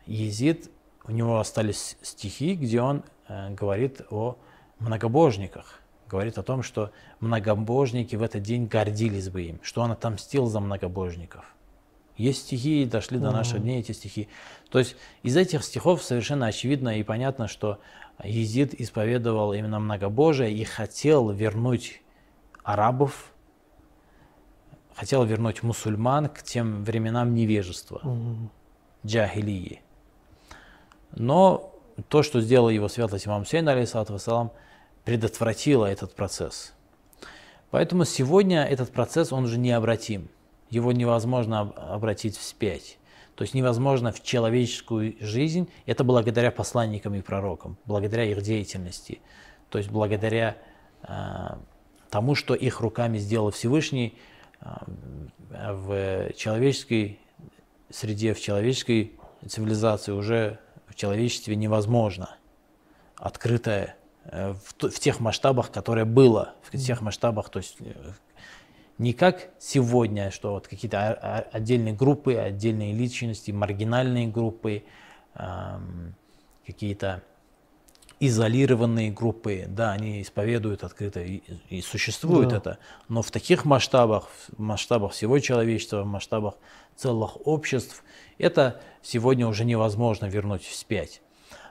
Езид, 0.06 0.70
у 1.06 1.12
него 1.12 1.40
остались 1.40 1.98
стихи, 2.02 2.56
где 2.56 2.82
он 2.82 3.00
э, 3.00 3.04
говорит 3.30 4.02
о 4.10 4.38
многобожниках, 4.80 5.80
говорит 6.08 6.38
о 6.38 6.44
том, 6.44 6.64
что 6.64 6.92
многобожники 7.20 8.16
в 8.16 8.24
этот 8.24 8.42
день 8.42 8.66
гордились 8.66 9.30
бы 9.30 9.44
им, 9.44 9.60
что 9.62 9.82
он 9.82 9.92
отомстил 9.92 10.48
за 10.48 10.60
многобожников. 10.60 11.46
Есть 12.18 12.48
стихи, 12.48 12.86
дошли 12.86 13.18
до 13.18 13.32
наших 13.32 13.62
дней 13.62 13.80
эти 13.80 13.94
стихи. 13.94 14.28
То 14.70 14.80
есть 14.80 14.98
из 15.24 15.38
этих 15.38 15.64
стихов 15.64 16.04
совершенно 16.04 16.48
очевидно 16.48 17.00
и 17.00 17.04
понятно, 17.04 17.48
что 17.48 17.80
Езид 18.22 18.74
исповедовал 18.74 19.54
именно 19.54 19.80
многобожие 19.80 20.52
и 20.54 20.66
хотел 20.66 21.30
вернуть 21.30 22.02
арабов, 22.64 23.32
хотел 24.94 25.24
вернуть 25.24 25.64
мусульман 25.64 26.28
к 26.28 26.44
тем 26.44 26.84
временам 26.84 27.34
невежества, 27.34 28.02
Мгм. 28.04 28.52
джахилии. 29.06 29.82
Но 31.16 31.74
то, 32.08 32.24
что 32.24 32.42
сделал 32.42 32.70
его 32.70 32.88
светлость 32.88 33.28
имам 33.28 33.44
Хусейн, 33.44 33.68
алейхиссалату 33.68 34.14
вассалам, 34.14 34.52
предотвратило 35.06 35.86
этот 35.86 36.16
процесс. 36.16 36.74
Поэтому 37.72 38.06
сегодня 38.06 38.64
этот 38.64 38.92
процесс, 38.92 39.32
он 39.32 39.46
уже 39.46 39.58
необратим. 39.58 40.30
Его 40.70 40.92
невозможно 40.92 41.62
обратить 41.62 42.38
вспять. 42.38 42.98
То 43.36 43.44
есть 43.44 43.54
невозможно 43.54 44.12
в 44.12 44.22
человеческую 44.22 45.16
жизнь, 45.22 45.70
это 45.86 46.04
благодаря 46.04 46.52
посланникам 46.52 47.16
и 47.16 47.22
пророкам, 47.22 47.78
благодаря 47.86 48.26
их 48.26 48.42
деятельности, 48.42 49.22
то 49.70 49.78
есть 49.78 49.90
благодаря 49.90 50.58
э, 51.04 51.08
тому, 52.10 52.36
что 52.36 52.54
их 52.54 52.82
руками 52.82 53.18
сделал 53.18 53.52
Всевышний 53.52 54.18
э, 54.60 54.66
в 55.50 56.34
человеческой 56.34 57.18
среде, 57.90 58.34
в 58.34 58.42
человеческой 58.42 59.14
цивилизации 59.48 60.12
уже 60.12 60.60
в 60.90 60.96
человечестве 60.96 61.56
невозможно. 61.56 62.36
Открытое 63.16 63.96
э, 64.26 64.54
в, 64.54 64.90
в 64.90 65.00
тех 65.00 65.20
масштабах, 65.20 65.72
которые 65.72 66.06
было, 66.06 66.56
в 66.64 66.78
тех 66.78 67.02
масштабах, 67.02 67.50
то 67.50 67.60
есть 67.60 67.78
э, 67.80 67.94
не 68.98 69.14
как 69.14 69.50
сегодня, 69.60 70.32
что 70.32 70.52
вот 70.52 70.68
какие-то 70.68 71.14
отдельные 71.52 71.94
группы, 71.94 72.36
отдельные 72.36 72.94
личности, 72.94 73.52
маргинальные 73.52 74.28
группы, 74.28 74.84
какие-то 76.66 77.24
изолированные 78.20 79.12
группы, 79.12 79.66
да, 79.68 79.92
они 79.92 80.22
исповедуют 80.22 80.84
открыто 80.84 81.22
и, 81.22 81.42
и 81.70 81.82
существует 81.82 82.50
да. 82.50 82.58
это, 82.58 82.78
но 83.08 83.22
в 83.22 83.32
таких 83.32 83.66
масштабах, 83.66 84.30
в 84.56 84.60
масштабах 84.60 85.14
всего 85.14 85.40
человечества, 85.40 86.04
в 86.04 86.06
масштабах 86.06 86.56
целых 86.96 87.48
обществ, 87.48 88.04
это 88.38 88.82
сегодня 89.02 89.48
уже 89.48 89.64
невозможно 89.64 90.26
вернуть 90.26 90.64
вспять. 90.64 91.22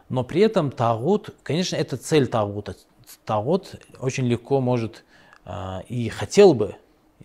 Но 0.08 0.24
при 0.24 0.40
этом 0.40 0.70
Тагут, 0.70 1.34
конечно, 1.42 1.76
это 1.76 1.98
цель 1.98 2.26
Тагута. 2.26 2.76
Тагут 3.26 3.74
очень 4.00 4.26
легко 4.26 4.60
может 4.60 5.04
э, 5.44 5.82
и 5.88 6.08
хотел 6.08 6.54
бы 6.54 6.76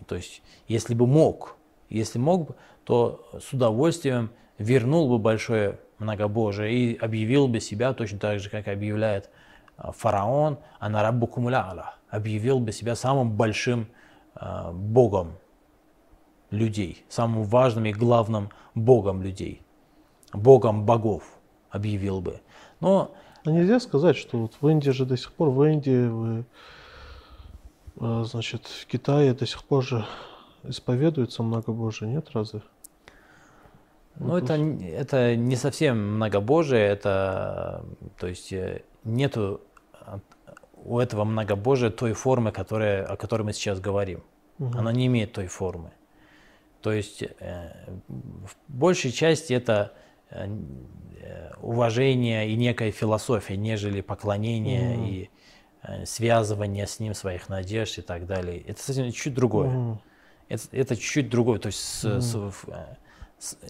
то 0.06 0.16
есть, 0.16 0.42
если 0.68 0.94
бы 0.94 1.06
мог, 1.06 1.56
если 1.88 2.18
мог 2.18 2.48
бы, 2.48 2.54
то 2.84 3.26
с 3.40 3.52
удовольствием 3.52 4.30
вернул 4.58 5.08
бы 5.08 5.18
большое 5.18 5.78
многобожие 5.98 6.72
и 6.72 6.96
объявил 6.96 7.48
бы 7.48 7.60
себя 7.60 7.92
точно 7.92 8.18
так 8.18 8.40
же, 8.40 8.50
как 8.50 8.68
объявляет 8.68 9.30
а, 9.76 9.92
фараон, 9.92 10.58
а 10.78 10.88
на 10.88 11.02
раббу 11.02 11.26
кумуляла, 11.26 11.94
объявил 12.10 12.60
бы 12.60 12.72
себя 12.72 12.94
самым 12.94 13.32
большим 13.32 13.88
э, 14.34 14.72
богом 14.72 15.32
людей, 16.50 17.04
самым 17.08 17.44
важным 17.44 17.86
и 17.86 17.92
главным 17.92 18.50
богом 18.74 19.22
людей, 19.22 19.62
богом 20.32 20.84
богов 20.84 21.24
объявил 21.70 22.20
бы. 22.20 22.40
Но 22.80 23.14
а 23.44 23.50
нельзя 23.50 23.80
сказать, 23.80 24.16
что 24.16 24.38
вот 24.38 24.52
в 24.60 24.68
Индии 24.68 24.90
же 24.90 25.04
до 25.04 25.16
сих 25.16 25.32
пор, 25.32 25.50
в 25.50 25.62
Индии, 25.64 26.06
в 26.06 26.44
а, 28.00 28.24
значит, 28.24 28.66
в 28.66 28.86
Китае 28.86 29.34
до 29.34 29.46
сих 29.46 29.64
пор 29.64 29.84
же 29.84 30.06
исповедуется 30.62 31.42
многобожие, 31.42 32.10
нет 32.10 32.28
разве? 32.32 32.62
Ну, 34.16 34.36
это, 34.36 34.54
это 34.54 35.36
не 35.36 35.56
совсем 35.56 36.16
многобожие, 36.16 36.86
это, 36.86 37.84
то 38.18 38.26
есть, 38.28 38.52
э, 38.52 38.82
нету 39.02 39.60
у 40.84 40.98
этого 40.98 41.24
многобожия 41.24 41.90
той 41.90 42.12
формы, 42.12 42.52
которая, 42.52 43.04
о 43.04 43.16
которой 43.16 43.42
мы 43.42 43.52
сейчас 43.52 43.80
говорим. 43.80 44.22
Угу. 44.58 44.78
Она 44.78 44.92
не 44.92 45.06
имеет 45.06 45.32
той 45.32 45.46
формы. 45.46 45.90
То 46.80 46.92
есть, 46.92 47.22
э, 47.22 47.88
в 48.08 48.54
большей 48.68 49.10
части 49.10 49.52
это 49.52 49.92
э, 50.30 50.46
уважение 51.60 52.48
и 52.50 52.56
некая 52.56 52.92
философия, 52.92 53.56
нежели 53.56 54.00
поклонение 54.00 54.96
угу. 54.96 55.06
и 55.06 55.30
Э, 55.86 56.06
связывание 56.06 56.86
с 56.86 56.98
ним 56.98 57.12
своих 57.12 57.50
надежд 57.50 57.98
и 57.98 58.02
так 58.02 58.26
далее. 58.26 58.62
Это 58.62 58.82
совсем 58.82 59.12
чуть 59.12 59.34
другое. 59.34 59.68
Mm. 59.68 59.98
Это, 60.48 60.62
это 60.72 60.96
чуть 60.96 61.28
другое. 61.28 61.58
То 61.58 61.66
есть 61.66 61.78
mm. 61.78 62.20
с, 62.20 62.34
э, 62.34 62.50
с, 62.50 62.54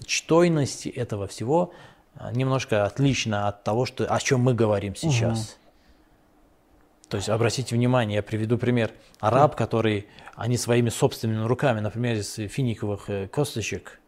чтойность 0.07 0.87
этого 0.87 1.27
всего 1.27 1.73
э, 2.17 2.31
немножко 2.33 2.85
отлично 2.85 3.49
от 3.49 3.65
того, 3.65 3.87
что, 3.87 4.07
о 4.07 4.21
чем 4.21 4.41
мы 4.41 4.55
говорим 4.55 4.95
сейчас. 4.95 5.39
Mm. 5.39 7.09
То 7.09 7.17
есть 7.19 7.29
обратите 7.29 7.75
внимание, 7.75 8.17
я 8.17 8.23
приведу 8.23 8.59
пример. 8.59 8.91
Араб, 9.21 9.55
mm. 9.55 9.57
который 9.57 10.07
они 10.35 10.57
своими 10.57 10.89
собственными 10.89 11.45
руками, 11.47 11.81
например, 11.81 12.17
из 12.17 12.35
финиковых 12.35 13.09
косточек, 13.31 14.01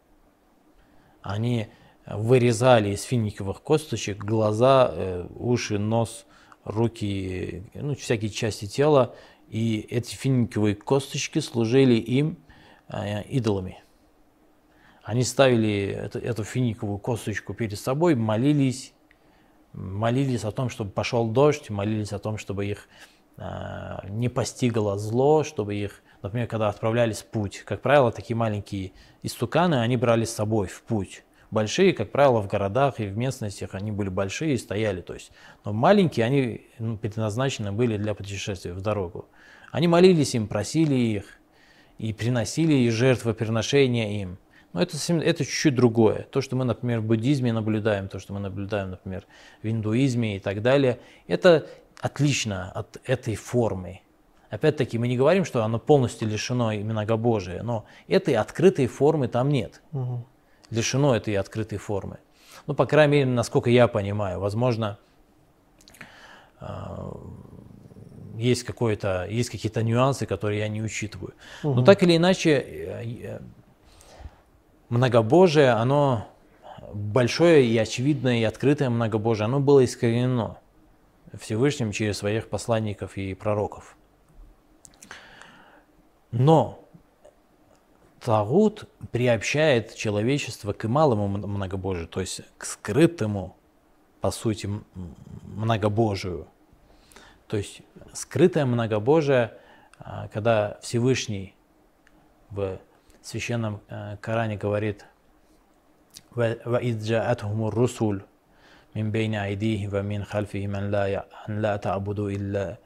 они 1.22 1.68
вырезали 2.07 2.90
из 2.90 3.02
финиковых 3.02 3.62
косточек 3.62 4.18
глаза, 4.18 5.26
уши, 5.35 5.79
нос, 5.79 6.24
руки, 6.66 7.62
ну, 7.74 7.94
всякие 7.94 8.31
части 8.31 8.66
тела, 8.66 9.14
и 9.48 9.87
эти 9.88 10.14
финиковые 10.14 10.74
косточки 10.74 11.38
служили 11.38 11.94
им 11.94 12.37
э, 12.88 13.22
идолами. 13.24 13.83
Они 15.06 15.22
ставили 15.22 15.86
эту, 15.86 16.18
эту 16.18 16.42
финиковую 16.42 16.98
косточку 16.98 17.54
перед 17.54 17.78
собой, 17.78 18.16
молились, 18.16 18.92
молились 19.72 20.42
о 20.42 20.50
том, 20.50 20.68
чтобы 20.68 20.90
пошел 20.90 21.28
дождь, 21.28 21.70
молились 21.70 22.12
о 22.12 22.18
том, 22.18 22.38
чтобы 22.38 22.66
их 22.66 22.88
э, 23.36 23.98
не 24.08 24.28
постигло 24.28 24.98
зло, 24.98 25.44
чтобы 25.44 25.76
их, 25.76 26.02
например, 26.22 26.48
когда 26.48 26.68
отправлялись 26.68 27.18
в 27.18 27.26
путь, 27.26 27.62
как 27.64 27.82
правило, 27.82 28.10
такие 28.10 28.34
маленькие 28.34 28.90
истуканы 29.22 29.76
они 29.76 29.96
брали 29.96 30.24
с 30.24 30.34
собой 30.34 30.66
в 30.66 30.82
путь 30.82 31.22
большие, 31.52 31.92
как 31.92 32.10
правило, 32.10 32.40
в 32.40 32.48
городах 32.48 32.98
и 32.98 33.06
в 33.06 33.16
местностях 33.16 33.76
они 33.76 33.92
были 33.92 34.08
большие 34.08 34.54
и 34.54 34.58
стояли. 34.58 35.02
То 35.02 35.14
есть, 35.14 35.30
но 35.64 35.72
маленькие, 35.72 36.26
они 36.26 36.66
ну, 36.80 36.98
предназначены 36.98 37.70
были 37.70 37.96
для 37.96 38.12
путешествия 38.12 38.72
в 38.72 38.80
дорогу. 38.80 39.26
Они 39.70 39.86
молились 39.86 40.34
им, 40.34 40.48
просили 40.48 40.96
их 40.96 41.26
и 41.98 42.12
приносили 42.12 42.88
жертвоприношения 42.88 44.20
им. 44.20 44.38
Но 44.76 44.82
это, 44.82 44.96
это 45.22 45.44
чуть-чуть 45.44 45.74
другое. 45.74 46.26
То, 46.30 46.40
что 46.40 46.54
мы, 46.54 46.64
например, 46.64 47.00
в 47.00 47.04
буддизме 47.04 47.52
наблюдаем, 47.52 48.08
то, 48.08 48.18
что 48.18 48.32
мы 48.34 48.40
наблюдаем, 48.40 48.90
например, 48.90 49.24
в 49.62 49.66
индуизме 49.66 50.36
и 50.36 50.38
так 50.38 50.62
далее, 50.62 51.00
это 51.26 51.66
отлично 52.00 52.70
от 52.72 53.00
этой 53.04 53.34
формы. 53.34 54.02
Опять-таки, 54.50 54.98
мы 54.98 55.08
не 55.08 55.16
говорим, 55.16 55.44
что 55.44 55.64
оно 55.64 55.78
полностью 55.78 56.28
лишено 56.28 56.72
многобожия, 56.72 57.62
но 57.62 57.86
этой 58.06 58.34
открытой 58.34 58.86
формы 58.86 59.26
там 59.26 59.48
нет. 59.48 59.82
Угу 59.92 60.26
лишено 60.70 61.14
этой 61.14 61.36
открытой 61.36 61.78
формы. 61.78 62.18
Ну, 62.66 62.74
по 62.74 62.86
крайней 62.86 63.12
мере, 63.12 63.26
насколько 63.26 63.70
я 63.70 63.86
понимаю, 63.88 64.40
возможно, 64.40 64.98
а, 66.58 67.16
есть, 68.36 68.64
какое-то, 68.64 69.26
есть 69.28 69.50
какие-то 69.50 69.82
нюансы, 69.82 70.26
которые 70.26 70.60
я 70.60 70.68
не 70.68 70.82
учитываю. 70.82 71.34
Угу. 71.62 71.74
Но 71.74 71.84
так 71.84 72.02
или 72.02 72.16
иначе, 72.16 72.50
э, 72.50 73.40
многобожие, 74.88 75.70
оно 75.70 76.29
большое 76.92 77.66
и 77.66 77.77
очевидное 77.79 78.38
и 78.38 78.44
открытое 78.44 78.90
многобожие, 78.90 79.46
оно 79.46 79.61
было 79.61 79.85
искоренено 79.85 80.59
Всевышним 81.38 81.92
через 81.92 82.18
своих 82.18 82.49
посланников 82.49 83.16
и 83.16 83.35
пророков. 83.35 83.96
Но 86.31 86.81
Тагут 88.20 88.88
приобщает 89.12 89.94
человечество 89.94 90.72
к 90.72 90.88
малому 90.88 91.29
многобожию, 91.29 92.09
то 92.09 92.20
есть 92.20 92.40
к 92.59 92.64
скрытому, 92.64 93.57
по 94.20 94.31
сути, 94.31 94.68
многобожию. 95.44 96.49
То 97.46 97.57
есть 97.57 97.83
скрытое 98.12 98.66
многобожие, 98.66 99.57
а, 99.99 100.29
когда 100.29 100.79
Всевышний 100.83 101.55
в 102.51 102.79
священном 103.25 103.81
э, 103.89 104.17
Коране 104.21 104.57
говорит 104.57 105.05
وَإِذْ 106.36 107.03
جَاءَتْهُمُ 107.03 107.67
الرُّسُلُ 107.67 108.21
من 108.95 109.12
بين 109.12 109.36
أيديهم 109.36 109.89
ومن 109.93 110.23
خلفهم 110.23 110.75
أن 110.75 110.91
لا 110.91 111.25
أن 111.49 111.62
لا 111.62 111.77
تعبدوا 111.77 112.29
إلا 112.29 112.77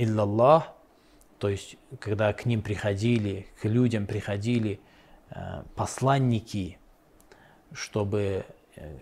إلا 0.00 0.22
الله 0.22 0.62
то 1.38 1.48
есть, 1.50 1.76
когда 2.00 2.32
к 2.32 2.46
ним 2.46 2.62
приходили, 2.62 3.46
к 3.60 3.66
людям 3.66 4.06
приходили 4.06 4.80
э, 5.28 5.62
посланники, 5.74 6.78
чтобы 7.72 8.46
э, 8.76 8.96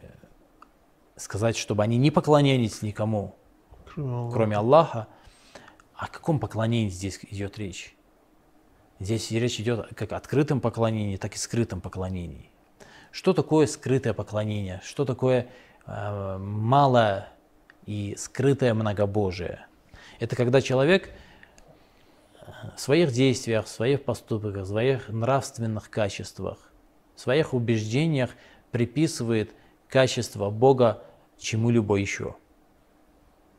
сказать, 1.14 1.56
чтобы 1.56 1.84
они 1.84 1.98
не 1.98 2.10
поклонялись 2.10 2.82
никому, 2.82 3.36
кроме 3.94 4.56
Аллаха. 4.56 5.06
О 5.94 6.08
каком 6.08 6.40
поклонении 6.40 6.88
здесь 6.88 7.20
идет 7.30 7.58
речь? 7.58 7.94
Здесь 8.99 9.29
речь 9.31 9.59
идет 9.59 9.87
как 9.95 10.11
о 10.11 10.17
открытом 10.17 10.59
поклонении, 10.59 11.17
так 11.17 11.35
и 11.35 11.37
скрытом 11.37 11.81
поклонении. 11.81 12.49
Что 13.11 13.33
такое 13.33 13.67
скрытое 13.67 14.13
поклонение? 14.13 14.81
Что 14.83 15.05
такое 15.05 15.47
э, 15.85 16.37
малое 16.37 17.29
и 17.85 18.15
скрытое 18.17 18.73
многобожие? 18.73 19.65
Это 20.19 20.35
когда 20.35 20.61
человек 20.61 21.11
в 22.75 22.79
своих 22.79 23.11
действиях, 23.11 23.65
в 23.65 23.69
своих 23.69 24.03
поступках, 24.03 24.63
в 24.63 24.67
своих 24.67 25.09
нравственных 25.09 25.89
качествах, 25.89 26.57
в 27.15 27.19
своих 27.19 27.53
убеждениях 27.53 28.31
приписывает 28.71 29.53
качество 29.89 30.49
Бога 30.49 31.03
чему-либо 31.37 31.95
еще. 31.95 32.35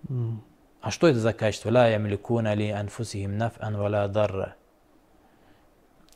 Mm. 0.08 0.38
А 0.80 0.90
что 0.90 1.08
это 1.08 1.18
за 1.18 1.32
качество? 1.32 1.70
Ла 1.70 1.88
ямликуна 1.88 2.54
ли 2.54 2.70
анфусихим 2.70 3.36
наф'ан 3.36 3.76
вала 3.76 4.08
дарра. 4.08 4.54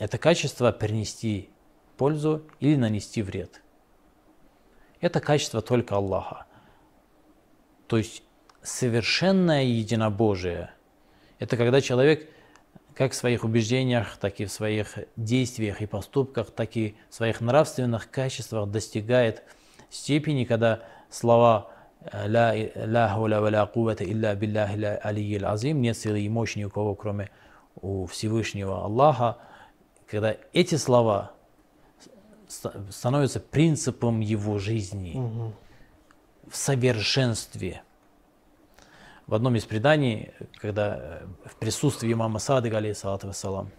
Это 0.03 0.19
качество 0.19 0.73
принести 0.73 1.49
пользу 1.97 2.43
или 2.59 2.75
нанести 2.75 3.23
вред. 3.23 3.63
Это 5.01 5.21
качество 5.21 5.63
только 5.63 5.95
Аллаха. 5.95 6.47
То 7.87 7.99
есть 7.99 8.25
совершенное 8.65 9.63
единобожие– 9.63 10.73
это 11.39 11.57
когда 11.57 11.81
человек 11.81 12.29
как 12.97 13.13
в 13.13 13.15
своих 13.15 13.45
убеждениях, 13.45 14.17
так 14.17 14.41
и 14.41 14.45
в 14.45 14.51
своих 14.51 14.99
действиях 15.15 15.81
и 15.81 15.87
поступках, 15.87 16.51
так 16.51 16.77
и 16.77 16.97
в 17.09 17.15
своих 17.15 17.41
нравственных 17.41 18.11
качествах 18.11 18.69
достигает 18.71 19.45
степени, 19.89 20.43
когда 20.43 20.81
слова 21.11 21.71
«Ля 22.13 23.09
хуля 23.15 23.41
ва 23.41 23.51
ля 23.51 23.67
кувата 23.67 24.03
илля 24.03 24.35
билляхи 24.35 24.83
алийил 24.83 25.47
азим» 25.47 25.81
нет 25.81 25.97
силы 25.97 26.23
и 26.23 26.29
мощи 26.29 26.59
ни 26.59 26.65
у 26.65 26.71
кого, 26.71 26.97
кроме 26.97 27.31
у 27.77 28.07
Всевышнего 28.07 28.83
Аллаха, 28.83 29.39
когда 30.13 30.37
эти 30.53 30.75
слова 30.75 31.33
становятся 32.47 33.41
принципом 33.41 34.21
его 34.21 34.59
жизни 34.59 35.15
угу. 35.17 35.53
в 36.49 36.55
совершенстве– 36.55 37.83
в 39.27 39.35
одном 39.35 39.55
из 39.57 39.65
преданий, 39.65 40.33
когда 40.57 40.99
э, 40.99 41.27
в 41.47 41.57
присутствии 41.57 42.13
имама 42.13 42.39
Садыга, 42.39 42.77
алейхиссалату 42.77 43.29
вассалам, 43.29 43.71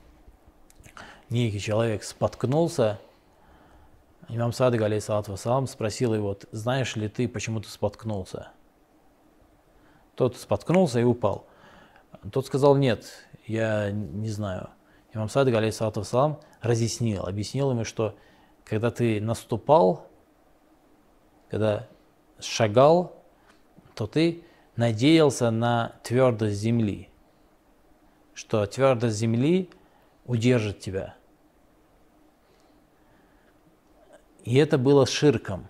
некий 1.30 1.60
человек 1.60 2.04
споткнулся, 2.04 3.00
имам 4.30 4.52
Садык, 4.52 4.82
алейхиссалату 4.82 5.34
вассалам, 5.34 5.68
спросил 5.68 6.16
его, 6.16 6.36
знаешь 6.52 6.96
ли 6.96 7.08
ты, 7.08 7.28
почему 7.28 7.60
ты 7.60 7.70
споткнулся? 7.70 8.48
Тот 10.16 10.38
споткнулся 10.38 11.00
и 11.00 11.04
упал. 11.04 11.46
Тот 12.32 12.48
сказал, 12.48 12.76
нет, 12.76 13.06
я 13.46 13.92
не 13.92 14.30
знаю. 14.30 14.72
Имам 15.14 15.30
Садык, 15.30 15.54
алейхиссалату 15.54 16.00
вассалам, 16.00 16.40
разъяснил, 16.62 17.26
объяснил 17.26 17.72
ему, 17.72 17.86
что 17.86 18.16
когда 18.64 18.90
ты 18.90 19.22
наступал, 19.22 20.08
когда 21.50 21.88
шагал, 22.40 23.16
то 23.94 24.08
ты 24.08 24.44
надеялся 24.76 25.52
на 25.52 25.96
твердость 26.04 26.58
земли, 26.58 27.10
что 28.34 28.66
твердость 28.66 29.18
земли 29.18 29.70
удержит 30.26 30.80
тебя. 30.80 31.16
И 34.44 34.56
это 34.56 34.78
было 34.78 35.06
ширком. 35.06 35.68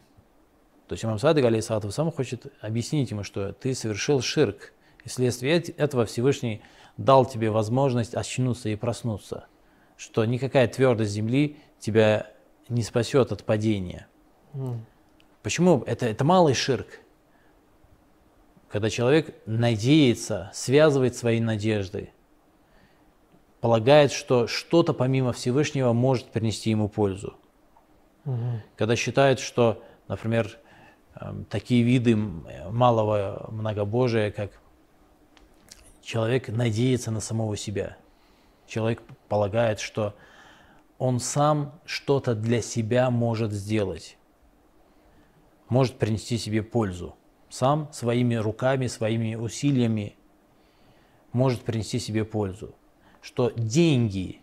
То 0.87 0.93
есть 0.93 1.03
имам 1.03 1.19
Садык, 1.19 1.43
алейхиссалату 1.43 1.91
сам 1.91 2.11
хочет 2.11 2.45
объяснить 2.61 3.11
ему, 3.11 3.23
что 3.23 3.51
ты 3.51 3.75
совершил 3.75 4.21
ширк. 4.21 4.73
И 5.03 5.09
вследствие 5.09 5.57
этого 5.57 6.05
Всевышний 6.05 6.61
дал 6.97 7.25
тебе 7.25 7.49
возможность 7.51 8.15
очнуться 8.15 8.69
и 8.69 8.75
проснуться. 8.75 9.45
Что 9.97 10.25
никакая 10.25 10.67
твердость 10.67 11.11
земли 11.11 11.57
тебя 11.79 12.27
не 12.69 12.83
спасет 12.83 13.31
от 13.31 13.43
падения. 13.43 14.07
Mm. 14.53 14.79
Почему? 15.41 15.83
Это, 15.85 16.05
это 16.05 16.23
малый 16.23 16.53
ширк 16.53 17.03
когда 18.73 18.89
человек 18.89 19.35
надеется, 19.45 20.49
связывает 20.51 21.15
свои 21.15 21.39
надежды, 21.39 22.09
полагает, 23.61 24.11
что 24.11 24.47
что-то 24.47 24.95
помимо 24.95 25.31
Всевышнего 25.31 25.93
может 25.93 26.31
принести 26.31 26.71
ему 26.71 26.89
пользу. 26.89 27.35
Угу. 28.25 28.63
Когда 28.75 28.95
считает, 28.95 29.39
что, 29.39 29.83
например, 30.07 30.57
эм, 31.21 31.45
такие 31.45 31.83
виды 31.83 32.15
малого 32.15 33.47
многобожия, 33.51 34.31
как 34.31 34.59
человек 36.03 36.49
надеется 36.49 37.09
на 37.09 37.21
самого 37.21 37.57
себя. 37.57 37.97
Человек 38.67 39.01
полагает, 39.27 39.79
что 39.79 40.15
он 40.99 41.19
сам 41.19 41.79
что-то 41.85 42.35
для 42.35 42.61
себя 42.61 43.09
может 43.09 43.51
сделать, 43.51 44.17
может 45.69 45.97
принести 45.97 46.37
себе 46.37 46.61
пользу 46.61 47.15
сам 47.53 47.87
своими 47.93 48.33
руками, 48.33 48.87
своими 48.87 49.35
усилиями 49.35 50.15
может 51.33 51.61
принести 51.61 51.99
себе 51.99 52.25
пользу. 52.25 52.73
Что 53.21 53.51
деньги 53.51 54.41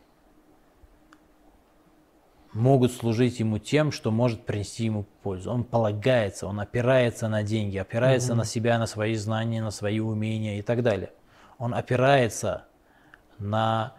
могут 2.53 2.93
служить 2.93 3.41
ему 3.41 3.59
тем, 3.59 3.91
что 3.91 4.13
может 4.13 4.47
принести 4.47 4.85
ему 4.85 5.07
пользу. 5.25 5.51
Он 5.51 5.65
полагается, 5.65 6.47
он 6.47 6.61
опирается 6.61 7.27
на 7.27 7.43
деньги, 7.43 7.79
опирается 7.79 8.33
mm-hmm. 8.33 8.37
на 8.37 8.45
себя, 8.45 8.79
на 8.79 8.87
свои 8.87 9.17
знания, 9.17 9.61
на 9.61 9.73
свои 9.73 9.99
умения 9.99 10.61
и 10.61 10.63
так 10.63 10.85
далее. 10.85 11.11
Он 11.61 11.75
опирается 11.75 12.65
на 13.39 13.93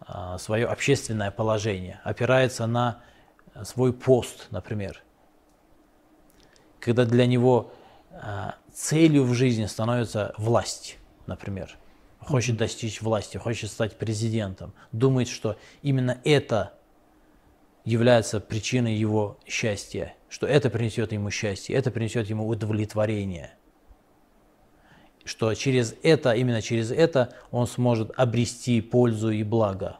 а, 0.00 0.38
свое 0.38 0.66
общественное 0.66 1.30
положение, 1.30 2.00
опирается 2.04 2.66
на 2.66 3.02
свой 3.64 3.92
пост, 3.92 4.48
например. 4.50 5.02
Когда 6.80 7.04
для 7.04 7.26
него 7.26 7.74
а, 8.12 8.54
целью 8.72 9.24
в 9.24 9.34
жизни 9.34 9.66
становится 9.66 10.34
власть, 10.38 10.96
например. 11.26 11.76
Хочет 12.18 12.56
достичь 12.56 13.02
власти, 13.02 13.36
хочет 13.36 13.70
стать 13.70 13.98
президентом. 13.98 14.72
Думает, 14.90 15.28
что 15.28 15.58
именно 15.82 16.18
это 16.24 16.72
является 17.84 18.40
причиной 18.40 18.94
его 18.94 19.38
счастья, 19.46 20.14
что 20.30 20.46
это 20.46 20.70
принесет 20.70 21.12
ему 21.12 21.30
счастье, 21.30 21.76
это 21.76 21.90
принесет 21.90 22.30
ему 22.30 22.48
удовлетворение. 22.48 23.52
Что 25.24 25.54
через 25.54 25.94
это, 26.02 26.32
именно 26.32 26.60
через 26.62 26.90
это 26.90 27.32
он 27.50 27.66
сможет 27.66 28.10
обрести 28.16 28.80
пользу 28.80 29.30
и 29.30 29.42
благо. 29.42 29.98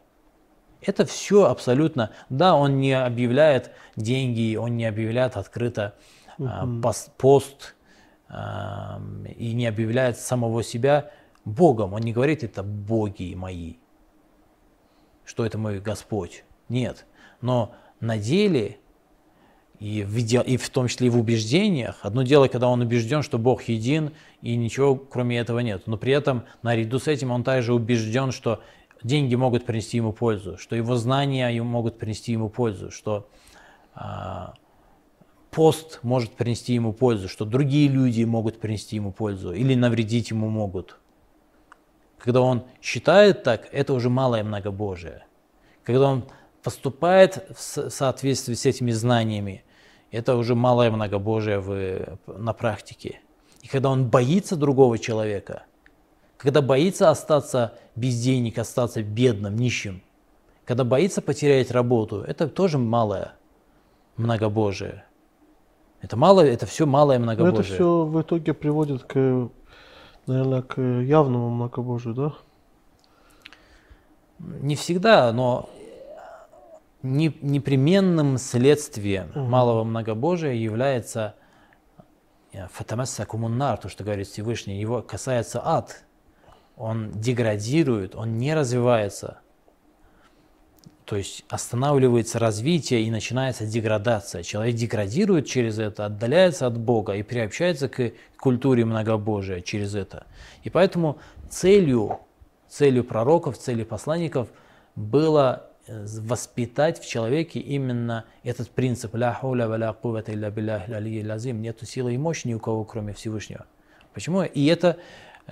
Это 0.80 1.04
все 1.06 1.44
абсолютно, 1.44 2.10
да, 2.28 2.56
он 2.56 2.80
не 2.80 2.92
объявляет 2.92 3.70
деньги, 3.94 4.56
он 4.56 4.76
не 4.76 4.84
объявляет 4.84 5.36
открыто 5.36 5.94
uh 6.38 7.10
пост, 7.18 7.76
и 9.36 9.52
не 9.52 9.66
объявляет 9.66 10.18
самого 10.18 10.62
себя 10.62 11.10
Богом. 11.44 11.92
Он 11.92 12.00
не 12.00 12.12
говорит, 12.12 12.42
это 12.42 12.62
боги 12.62 13.34
мои, 13.34 13.74
что 15.24 15.44
это 15.44 15.58
мой 15.58 15.80
Господь. 15.80 16.44
Нет. 16.68 17.04
Но 17.40 17.74
на 18.00 18.16
деле, 18.16 18.78
и 19.82 20.04
в, 20.04 20.16
иде... 20.16 20.40
и 20.46 20.56
в 20.56 20.70
том 20.70 20.86
числе 20.86 21.08
и 21.08 21.10
в 21.10 21.18
убеждениях, 21.18 21.98
одно 22.02 22.22
дело, 22.22 22.46
когда 22.46 22.68
он 22.68 22.82
убежден, 22.82 23.22
что 23.22 23.36
Бог 23.36 23.64
един, 23.64 24.12
и 24.40 24.54
ничего 24.54 24.94
кроме 24.94 25.38
этого 25.38 25.58
нет. 25.58 25.88
Но 25.88 25.96
при 25.96 26.12
этом, 26.12 26.44
наряду 26.62 27.00
с 27.00 27.08
этим, 27.08 27.32
он 27.32 27.42
также 27.42 27.74
убежден, 27.74 28.30
что 28.30 28.62
деньги 29.02 29.34
могут 29.34 29.64
принести 29.64 29.96
ему 29.96 30.12
пользу, 30.12 30.56
что 30.56 30.76
его 30.76 30.94
знания 30.94 31.60
могут 31.64 31.98
принести 31.98 32.30
ему 32.30 32.48
пользу, 32.48 32.92
что 32.92 33.28
а, 33.92 34.54
пост 35.50 35.98
может 36.04 36.30
принести 36.36 36.74
ему 36.74 36.92
пользу, 36.92 37.28
что 37.28 37.44
другие 37.44 37.88
люди 37.88 38.22
могут 38.22 38.60
принести 38.60 38.94
ему 38.94 39.10
пользу 39.10 39.52
или 39.52 39.74
навредить 39.74 40.30
ему 40.30 40.48
могут. 40.48 40.96
Когда 42.18 42.40
он 42.40 42.62
считает 42.80 43.42
так, 43.42 43.68
это 43.72 43.94
уже 43.94 44.10
малое 44.10 44.44
многобожие. 44.44 45.24
Когда 45.82 46.08
он 46.08 46.24
поступает 46.62 47.48
в 47.50 47.90
соответствии 47.90 48.54
с 48.54 48.64
этими 48.64 48.92
знаниями, 48.92 49.64
это 50.12 50.36
уже 50.36 50.54
малое 50.54 50.90
многобожие 50.90 51.58
в, 51.58 52.18
на 52.26 52.52
практике. 52.52 53.20
И 53.62 53.66
когда 53.68 53.90
он 53.90 54.08
боится 54.08 54.56
другого 54.56 54.98
человека, 54.98 55.64
когда 56.36 56.60
боится 56.60 57.10
остаться 57.10 57.78
без 57.96 58.20
денег, 58.20 58.58
остаться 58.58 59.02
бедным, 59.02 59.56
нищим, 59.56 60.02
когда 60.64 60.84
боится 60.84 61.22
потерять 61.22 61.70
работу, 61.70 62.20
это 62.20 62.46
тоже 62.46 62.78
малое 62.78 63.32
многобожие. 64.16 65.04
Это 66.02 66.16
мало, 66.16 66.40
это 66.40 66.66
все 66.66 66.84
малое 66.84 67.18
многобожие. 67.18 67.54
Но 67.54 67.60
это 67.60 67.72
все 67.72 68.04
в 68.04 68.20
итоге 68.20 68.54
приводит 68.54 69.04
к, 69.04 69.48
наверное, 70.26 70.62
к 70.62 70.80
явному 70.80 71.48
многобожию, 71.50 72.14
да? 72.14 72.32
Не 74.38 74.74
всегда, 74.74 75.32
но 75.32 75.70
не, 77.02 77.36
непременным 77.40 78.38
следствием 78.38 79.30
угу. 79.30 79.40
малого 79.40 79.84
многобожия 79.84 80.52
является 80.52 81.34
э, 82.52 82.66
фатамасса 82.72 83.26
кумуннар, 83.26 83.78
то, 83.78 83.88
что 83.88 84.04
говорит 84.04 84.28
Всевышний, 84.28 84.80
его 84.80 85.02
касается 85.02 85.60
ад. 85.64 86.04
Он 86.76 87.10
деградирует, 87.12 88.14
он 88.14 88.38
не 88.38 88.54
развивается. 88.54 89.38
То 91.04 91.16
есть 91.16 91.44
останавливается 91.48 92.38
развитие 92.38 93.02
и 93.02 93.10
начинается 93.10 93.66
деградация. 93.66 94.42
Человек 94.42 94.76
деградирует 94.76 95.46
через 95.46 95.78
это, 95.78 96.06
отдаляется 96.06 96.66
от 96.66 96.78
Бога 96.78 97.14
и 97.14 97.22
приобщается 97.22 97.88
к 97.88 98.12
культуре 98.38 98.84
многобожия 98.84 99.60
через 99.60 99.94
это. 99.94 100.26
И 100.62 100.70
поэтому 100.70 101.18
целью, 101.50 102.20
целью 102.68 103.04
пророков, 103.04 103.58
целью 103.58 103.84
посланников 103.84 104.48
было 104.94 105.71
воспитать 106.18 107.00
в 107.00 107.08
человеке 107.08 107.60
именно 107.60 108.24
этот 108.42 108.70
принцип 108.70 109.14
«Ля 109.14 109.32
хуля 109.34 109.68
ва 109.68 109.76
ля 109.76 109.92
кувата 109.92 110.32
илля 110.32 110.50
билляхи 110.50 111.24
лазим» 111.24 111.62
Нету 111.62 111.86
силы 111.86 112.14
и 112.14 112.18
мощи 112.18 112.48
ни 112.48 112.54
у 112.54 112.60
кого, 112.60 112.84
кроме 112.84 113.12
Всевышнего. 113.12 113.66
Почему? 114.12 114.42
И 114.42 114.66
это 114.66 114.98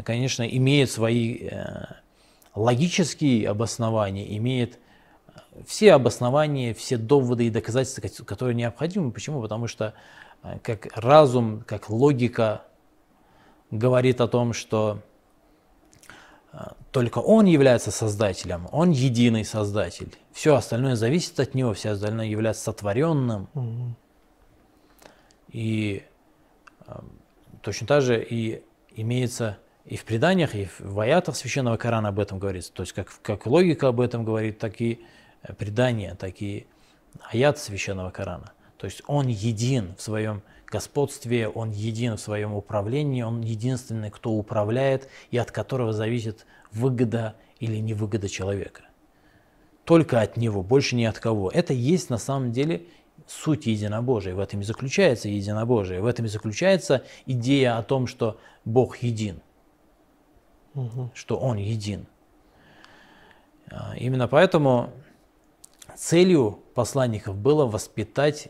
конечно, 0.04 0.42
имеет 0.42 0.90
свои 0.90 1.38
э, 1.38 1.84
логические 2.54 3.48
обоснования, 3.48 4.36
имеет 4.36 4.78
все 5.66 5.92
обоснования, 5.92 6.74
все 6.74 6.96
доводы 6.96 7.46
и 7.46 7.50
доказательства, 7.50 8.24
которые 8.24 8.54
необходимы. 8.54 9.10
Почему? 9.12 9.40
Потому 9.40 9.66
что 9.66 9.94
э, 10.42 10.58
как 10.62 10.88
разум, 10.94 11.62
как 11.66 11.90
логика 11.90 12.62
говорит 13.70 14.20
о 14.20 14.28
том, 14.28 14.52
что 14.52 15.02
э, 15.02 15.09
только 16.90 17.18
он 17.18 17.46
является 17.46 17.90
создателем, 17.90 18.68
он 18.72 18.90
единый 18.90 19.44
создатель. 19.44 20.12
Все 20.32 20.54
остальное 20.54 20.96
зависит 20.96 21.38
от 21.38 21.54
него, 21.54 21.72
все 21.74 21.90
остальное 21.90 22.26
является 22.26 22.64
сотворенным. 22.64 23.48
Угу. 23.54 23.94
И 25.52 26.02
э, 26.86 26.92
точно 27.62 27.86
так 27.86 28.02
же 28.02 28.22
и 28.22 28.62
имеется 28.94 29.58
и 29.84 29.96
в 29.96 30.04
преданиях, 30.04 30.54
и 30.54 30.68
в 30.78 30.98
аятах 31.00 31.36
священного 31.36 31.76
Корана 31.76 32.08
об 32.08 32.18
этом 32.18 32.38
говорится. 32.38 32.72
То 32.72 32.82
есть 32.82 32.92
как, 32.92 33.08
как 33.22 33.46
логика 33.46 33.88
об 33.88 34.00
этом 34.00 34.24
говорит, 34.24 34.58
так 34.58 34.80
и 34.80 35.00
Э, 35.42 35.54
предания, 35.54 36.14
так 36.14 36.42
и 36.42 36.66
аят 37.30 37.58
священного 37.58 38.10
Корана. 38.10 38.52
То 38.76 38.86
есть 38.86 39.02
он 39.06 39.26
един 39.28 39.94
в 39.96 40.02
своем 40.02 40.42
господстве, 40.70 41.48
он 41.48 41.70
един 41.70 42.16
в 42.16 42.20
своем 42.20 42.54
управлении, 42.54 43.22
он 43.22 43.40
единственный, 43.40 44.10
кто 44.10 44.30
управляет 44.30 45.08
и 45.30 45.38
от 45.38 45.50
которого 45.50 45.92
зависит 45.92 46.46
выгода 46.72 47.34
или 47.58 47.76
невыгода 47.76 48.28
человека. 48.28 48.84
Только 49.84 50.20
от 50.20 50.36
него, 50.36 50.62
больше 50.62 50.96
ни 50.96 51.04
от 51.04 51.18
кого. 51.18 51.50
Это 51.50 51.72
есть 51.72 52.10
на 52.10 52.18
самом 52.18 52.52
деле 52.52 52.86
суть 53.26 53.66
единобожия. 53.66 54.34
В 54.34 54.38
этом 54.38 54.60
и 54.60 54.64
заключается 54.64 55.28
единобожие. 55.28 56.00
В 56.00 56.06
этом 56.06 56.26
и 56.26 56.28
заключается 56.28 57.04
идея 57.26 57.76
о 57.76 57.82
том, 57.82 58.06
что 58.06 58.38
Бог 58.64 58.98
един. 58.98 59.40
Угу. 60.74 61.10
Что 61.14 61.36
Он 61.36 61.56
един. 61.56 62.06
А, 63.70 63.94
именно 63.96 64.28
поэтому 64.28 64.90
целью 66.00 66.60
посланников 66.74 67.36
было 67.36 67.66
воспитать 67.66 68.48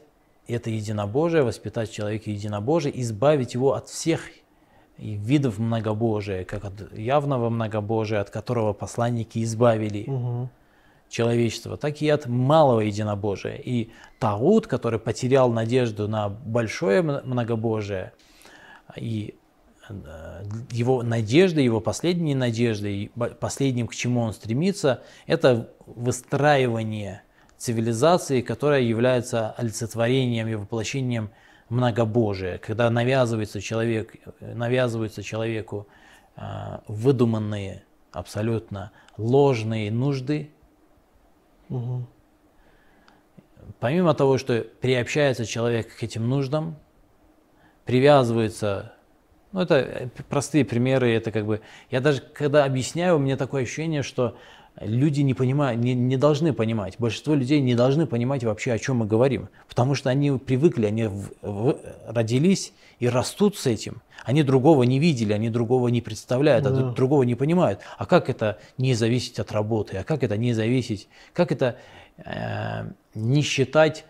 это 0.51 0.71
единобожие, 0.71 1.43
воспитать 1.43 1.91
человека 1.91 2.31
единобожие, 2.31 3.01
избавить 3.01 3.55
его 3.55 3.75
от 3.75 3.89
всех 3.89 4.21
видов 5.01 5.59
многобожия, 5.59 6.45
как 6.45 6.65
от 6.65 6.93
явного 6.97 7.49
многобожия, 7.49 8.21
от 8.21 8.31
которого 8.31 8.73
посланники 8.73 9.43
избавили 9.43 10.05
угу. 10.09 10.51
человечество, 11.09 11.77
так 11.77 12.03
и 12.03 12.09
от 12.09 12.27
малого 12.27 12.81
единобожия. 12.81 13.55
И 13.55 13.91
Таут, 14.19 14.67
который 14.67 14.99
потерял 14.99 15.51
надежду 15.51 16.07
на 16.07 16.29
большое 16.29 17.03
многобожие, 17.03 18.13
и 18.97 19.37
э, 19.89 20.43
его 20.71 21.03
надежда, 21.03 21.61
его 21.61 21.81
последние 21.81 22.37
надежды, 22.37 23.11
последним, 23.41 23.87
к 23.87 23.95
чему 23.95 24.21
он 24.21 24.33
стремится, 24.35 25.03
это 25.27 25.71
выстраивание 25.87 27.23
цивилизации, 27.61 28.41
которая 28.41 28.81
является 28.81 29.51
олицетворением 29.51 30.49
и 30.49 30.55
воплощением 30.55 31.31
многобожия, 31.69 32.57
когда 32.57 32.89
навязывается, 32.89 33.61
человек, 33.61 34.17
навязываются 34.41 35.23
человеку 35.23 35.87
э, 36.37 36.79
выдуманные, 36.89 37.85
абсолютно 38.13 38.93
ложные 39.19 39.93
нужды. 39.93 40.51
Угу. 41.69 42.07
Помимо 43.79 44.15
того, 44.15 44.39
что 44.39 44.65
приобщается 44.81 45.45
человек 45.45 45.95
к 45.95 46.03
этим 46.03 46.31
нуждам, 46.31 46.77
привязывается, 47.85 48.95
ну 49.53 49.61
это 49.61 50.09
простые 50.31 50.65
примеры, 50.65 51.13
это 51.13 51.31
как 51.31 51.45
бы, 51.45 51.61
я 51.91 52.01
даже 52.01 52.23
когда 52.23 52.65
объясняю, 52.65 53.17
у 53.17 53.19
меня 53.19 53.37
такое 53.37 53.65
ощущение, 53.65 54.03
что 54.03 54.39
люди 54.81 55.21
не 55.21 55.35
понимают, 55.35 55.81
не, 55.81 55.95
не 55.95 56.17
должны 56.17 56.53
понимать, 56.53 56.97
большинство 56.99 57.35
людей 57.35 57.61
не 57.61 57.75
должны 57.75 58.07
понимать 58.07 58.45
вообще, 58.45 58.73
о 58.73 58.79
чем 58.79 58.99
мы 58.99 59.07
говорим, 59.07 59.49
потому 59.69 59.95
что 59.95 60.11
они 60.11 60.33
привыкли, 60.33 60.87
они 60.87 61.05
в, 61.05 61.31
в, 61.43 61.79
родились 62.07 62.73
и 62.99 63.09
растут 63.09 63.57
с 63.57 63.67
этим, 63.67 64.03
они 64.25 64.43
другого 64.43 64.83
не 64.83 64.99
видели, 64.99 65.33
они 65.33 65.51
другого 65.51 65.89
не 65.89 66.01
представляют, 66.01 66.67
а 66.67 66.71
да. 66.71 66.91
другого 66.91 67.23
не 67.23 67.35
понимают. 67.35 67.81
А 67.99 68.07
как 68.07 68.29
это 68.29 68.59
не 68.79 68.95
зависеть 68.95 69.39
от 69.39 69.53
работы, 69.53 69.99
а 69.99 70.05
как 70.05 70.23
это 70.23 70.37
не 70.37 70.53
зависеть, 70.53 71.09
как 71.33 71.53
это 71.53 71.77
э, 72.19 72.91
не 73.15 73.43
считать 73.43 74.05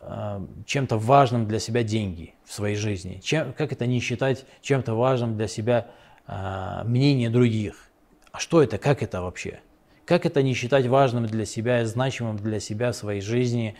э, 0.00 0.40
чем-то 0.66 0.98
важным 0.98 1.46
для 1.46 1.58
себя 1.58 1.82
деньги 1.82 2.34
в 2.44 2.52
своей 2.52 2.76
жизни, 2.76 3.20
чем, 3.22 3.52
как 3.52 3.72
это 3.72 3.86
не 3.86 4.00
считать 4.00 4.44
чем-то 4.60 4.94
важным 4.94 5.36
для 5.36 5.48
себя 5.48 5.88
э, 6.26 6.82
мнение 6.84 7.30
других. 7.30 7.88
А 8.32 8.38
что 8.38 8.62
это, 8.62 8.76
как 8.76 9.02
это 9.02 9.22
вообще? 9.22 9.60
Как 10.06 10.24
это 10.24 10.40
не 10.42 10.54
считать 10.54 10.86
важным 10.86 11.26
для 11.26 11.44
себя 11.44 11.82
и 11.82 11.84
значимым 11.84 12.36
для 12.36 12.60
себя 12.60 12.92
в 12.92 12.96
своей 12.96 13.20
жизни 13.20 13.76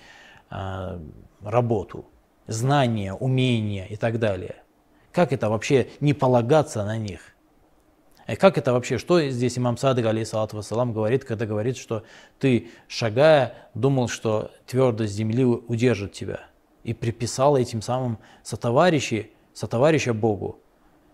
э, 0.51 1.01
работу, 1.41 2.07
знания, 2.49 3.15
умения 3.15 3.87
и 3.87 3.97
так 3.97 4.19
далее? 4.19 4.57
Как 5.13 5.33
это 5.33 5.49
вообще 5.49 5.89
не 6.01 6.15
полагаться 6.15 6.85
на 6.85 6.99
них? 6.99 7.21
И 8.27 8.35
как 8.35 8.59
это 8.59 8.73
вообще, 8.73 8.99
что 8.99 9.21
здесь 9.31 9.57
имам 9.57 9.77
Садык, 9.77 10.05
алейхиссалату 10.05 10.57
вассалам, 10.57 10.93
говорит, 10.93 11.25
когда 11.25 11.47
говорит, 11.47 11.77
что 11.77 12.03
ты, 12.41 12.71
шагая, 12.89 13.55
думал, 13.75 14.09
что 14.09 14.51
твердость 14.67 15.15
земли 15.15 15.45
удержит 15.45 16.13
тебя, 16.13 16.41
и 16.83 16.93
приписал 16.93 17.57
этим 17.57 17.83
самым 17.83 18.19
сотоварищи, 18.43 19.31
сотоварища 19.55 20.13
Богу. 20.13 20.59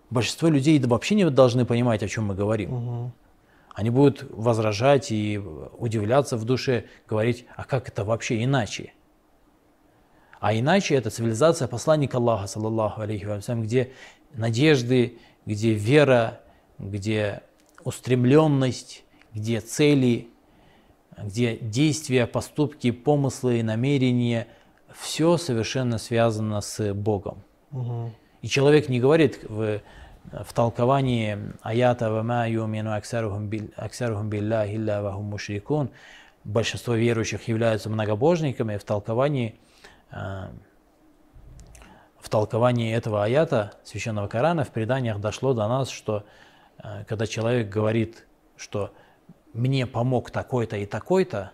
Большинство 0.09 0.49
людей 0.49 0.81
вообще 0.81 1.15
не 1.17 1.29
должны 1.29 1.67
понимать, 1.67 2.03
о 2.03 2.09
чем 2.09 2.29
мы 2.29 2.35
говорим. 2.35 2.73
Угу. 2.73 3.13
Они 3.75 3.91
будут 3.91 4.27
возражать 4.31 5.11
и 5.11 5.39
удивляться 5.39 6.37
в 6.37 6.45
душе, 6.45 6.85
говорить, 7.09 7.47
а 7.57 7.65
как 7.65 7.89
это 7.89 8.05
вообще 8.05 8.45
иначе? 8.45 8.93
А 10.41 10.55
иначе 10.55 10.95
это 10.95 11.09
цивилизация 11.11 11.69
посланника 11.69 12.19
Аллаха, 12.19 12.47
саллаллаху 12.47 13.01
алейхи 13.01 13.25
вассалям, 13.25 13.63
где 13.63 13.93
надежды, 14.35 15.19
где 15.47 15.73
вера, 15.73 16.41
где 16.79 17.43
устремленность, 17.85 19.05
где 19.33 19.61
цели, 19.61 20.29
где 21.17 21.57
действия, 21.57 22.27
поступки, 22.27 22.91
помыслы, 22.91 23.63
намерения, 23.63 24.49
все 24.95 25.37
совершенно 25.37 25.99
связано 25.99 26.61
с 26.61 26.93
Богом. 26.93 27.43
Угу. 27.71 28.13
И 28.43 28.49
человек 28.49 28.89
не 28.89 29.01
говорит 29.01 29.39
в 29.49 29.81
в 30.31 30.53
толковании 30.53 31.39
аята 31.63 32.11
«Вама 32.11 32.49
юмину 32.49 32.93
аксарухум 32.93 33.49
биллахи 33.49 34.77
илля 34.77 35.03
вахум 35.03 35.25
мушрикун» 35.27 35.91
большинство 36.45 36.95
верующих 36.95 37.47
являются 37.49 37.89
многобожниками, 37.89 38.77
в 38.77 38.85
толковании, 38.85 39.61
э, 40.11 40.49
в 42.19 42.29
толковании 42.29 42.95
этого 42.95 43.25
аята 43.25 43.75
Священного 43.85 44.29
Корана 44.29 44.65
в 44.65 44.71
преданиях 44.71 45.21
дошло 45.21 45.55
до 45.55 45.69
нас, 45.69 45.89
что 45.91 46.25
э, 46.79 47.05
когда 47.05 47.27
человек 47.27 47.69
говорит, 47.69 48.27
что 48.57 48.93
«мне 49.53 49.87
помог 49.87 50.31
такой-то 50.31 50.77
и 50.77 50.87
такой-то», 50.87 51.53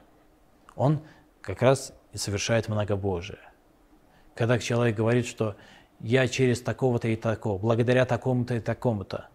он 0.76 1.00
как 1.40 1.62
раз 1.62 1.92
и 2.12 2.18
совершает 2.18 2.68
многобожие. 2.68 3.40
Когда 4.34 4.58
человек 4.58 4.96
говорит, 4.96 5.26
что 5.26 5.56
я 6.00 6.28
через 6.28 6.60
такого-то 6.60 7.08
и 7.08 7.16
такого, 7.16 7.58
благодаря 7.58 8.04
такому-то 8.04 8.54
и 8.54 8.60
такому-то 8.60 9.28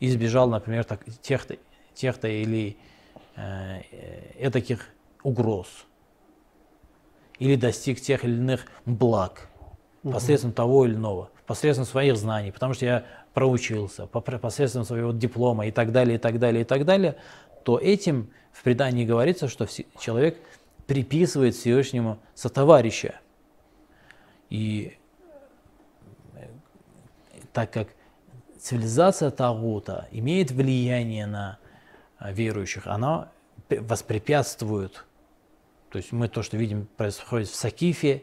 избежал, 0.00 0.48
например, 0.48 0.84
так, 0.84 1.04
тех-то, 1.22 1.56
тех-то 1.94 2.28
или 2.28 2.76
э, 3.36 3.80
этаких 4.38 4.88
угроз, 5.22 5.86
или 7.38 7.54
достиг 7.56 8.00
тех 8.00 8.24
или 8.24 8.34
иных 8.34 8.66
благ 8.84 9.48
угу. 10.02 10.14
посредством 10.14 10.52
того 10.52 10.86
или 10.86 10.94
иного, 10.94 11.30
посредством 11.46 11.86
своих 11.86 12.16
знаний, 12.16 12.50
потому 12.50 12.74
что 12.74 12.84
я 12.84 13.04
проучился, 13.32 14.06
посредством 14.06 14.84
своего 14.84 15.12
диплома 15.12 15.66
и 15.66 15.70
так 15.70 15.92
далее, 15.92 16.16
и 16.16 16.18
так 16.18 16.38
далее, 16.38 16.62
и 16.62 16.64
так 16.64 16.84
далее, 16.84 17.16
то 17.62 17.78
этим 17.78 18.30
в 18.52 18.62
предании 18.62 19.04
говорится, 19.04 19.48
что 19.48 19.66
человек 20.00 20.38
приписывает 20.86 21.54
Всевышнему 21.54 22.18
сотоварища. 22.34 23.20
И 24.50 24.96
так 27.58 27.72
как 27.72 27.88
цивилизация 28.60 29.32
Тагута 29.32 30.06
имеет 30.12 30.52
влияние 30.52 31.26
на 31.26 31.58
а, 32.16 32.30
верующих, 32.30 32.86
она 32.86 33.32
воспрепятствует, 33.68 35.04
то 35.90 35.98
есть 35.98 36.12
мы 36.12 36.28
то, 36.28 36.44
что 36.44 36.56
видим 36.56 36.86
происходит 36.96 37.48
в 37.48 37.56
Сакифе, 37.56 38.22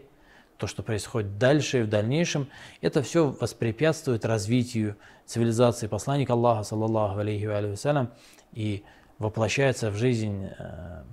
то, 0.56 0.68
что 0.68 0.84
происходит 0.84 1.38
дальше 1.38 1.80
и 1.80 1.82
в 1.82 1.90
дальнейшем, 1.90 2.48
это 2.80 3.04
все 3.04 3.28
воспрепятствует 3.28 4.24
развитию 4.24 4.96
цивилизации 5.26 5.88
посланника 5.88 6.32
Аллаха, 6.32 6.64
саллаллаху 6.64 7.20
алейхи 7.20 7.44
ва 7.44 8.10
и 8.54 8.86
воплощается 9.18 9.92
в 9.92 9.96
жизнь 9.98 10.46
э, 10.46 11.04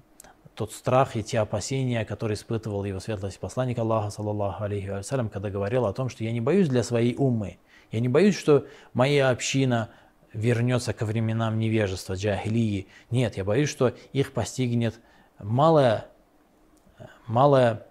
тот 0.54 0.70
страх 0.70 1.16
и 1.16 1.24
те 1.24 1.40
опасения, 1.40 2.04
которые 2.04 2.36
испытывал 2.36 2.84
его 2.84 3.00
светлость 3.00 3.40
посланник 3.40 3.80
Аллаха, 3.80 4.10
саллаллаху 4.10 4.62
алейхи 4.62 4.90
ва 4.90 5.28
когда 5.28 5.50
говорил 5.50 5.86
о 5.86 5.92
том, 5.92 6.08
что 6.08 6.22
я 6.22 6.30
не 6.30 6.40
боюсь 6.40 6.68
для 6.68 6.84
своей 6.84 7.16
уммы, 7.16 7.58
я 7.92 8.00
не 8.00 8.08
боюсь, 8.08 8.36
что 8.36 8.66
моя 8.94 9.30
община 9.30 9.90
вернется 10.32 10.92
ко 10.92 11.04
временам 11.04 11.58
невежества, 11.58 12.14
джахилии. 12.14 12.88
Нет, 13.10 13.36
я 13.36 13.44
боюсь, 13.44 13.68
что 13.68 13.94
их 14.12 14.32
постигнет 14.32 14.98
малое, 15.38 16.06
малое 17.26 17.86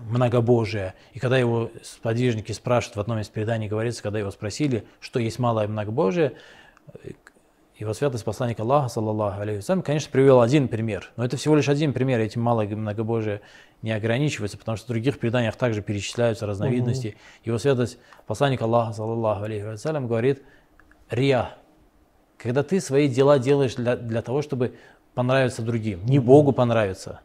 многобожие. 0.00 0.94
И 1.12 1.20
когда 1.20 1.38
его 1.38 1.70
сподвижники 1.82 2.52
спрашивают, 2.52 2.96
в 2.96 3.00
одном 3.00 3.20
из 3.20 3.28
переданий 3.28 3.68
говорится, 3.68 4.02
когда 4.02 4.18
его 4.18 4.30
спросили, 4.30 4.86
что 5.00 5.20
есть 5.20 5.38
малое 5.38 5.68
многобожие, 5.68 6.36
его 7.78 7.92
святость 7.92 8.24
посланник 8.24 8.58
Аллаха, 8.58 8.88
саллаллаху 8.88 9.40
алейхи 9.40 9.82
конечно, 9.82 10.10
привел 10.10 10.40
один 10.40 10.66
пример. 10.66 11.12
Но 11.16 11.24
это 11.24 11.36
всего 11.36 11.56
лишь 11.56 11.68
один 11.68 11.92
пример, 11.92 12.20
этим 12.20 12.40
малое 12.40 12.66
многобожие 12.68 13.42
не 13.82 13.92
ограничивается, 13.92 14.56
потому 14.56 14.76
что 14.76 14.86
в 14.86 14.88
других 14.88 15.18
преданиях 15.18 15.56
также 15.56 15.82
перечисляются 15.82 16.46
разновидности. 16.46 17.08
Угу. 17.08 17.16
Его 17.44 17.58
святость 17.58 17.98
посланник 18.26 18.62
Аллаха, 18.62 18.94
саллаллаху 18.94 19.44
алейхи 19.44 20.06
говорит, 20.06 20.42
рия, 21.10 21.50
когда 22.38 22.62
ты 22.62 22.80
свои 22.80 23.08
дела 23.08 23.38
делаешь 23.38 23.74
для, 23.74 23.96
для 23.96 24.22
того, 24.22 24.40
чтобы 24.40 24.76
понравиться 25.14 25.60
другим, 25.60 26.04
не 26.06 26.18
Богу 26.18 26.52
понравиться, 26.52 27.20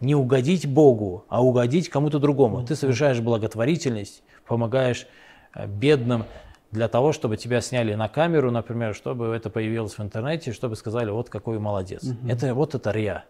не 0.00 0.16
угодить 0.16 0.66
Богу, 0.66 1.24
а 1.28 1.42
угодить 1.42 1.88
кому-то 1.88 2.18
другому. 2.18 2.64
Ты 2.64 2.74
совершаешь 2.74 3.20
благотворительность, 3.20 4.24
помогаешь 4.44 5.06
э, 5.54 5.68
бедным 5.68 6.24
для 6.72 6.88
того, 6.88 7.12
чтобы 7.12 7.36
тебя 7.36 7.60
сняли 7.60 7.94
на 7.94 8.08
камеру, 8.08 8.50
например, 8.50 8.94
чтобы 8.94 9.28
это 9.28 9.50
появилось 9.50 9.96
в 9.96 10.02
интернете, 10.02 10.52
чтобы 10.52 10.74
сказали, 10.74 11.10
вот 11.10 11.30
какой 11.30 11.58
молодец. 11.58 12.02
Угу. 12.02 12.28
Это 12.28 12.54
вот 12.54 12.74
это 12.74 12.90
риа. 12.90 13.24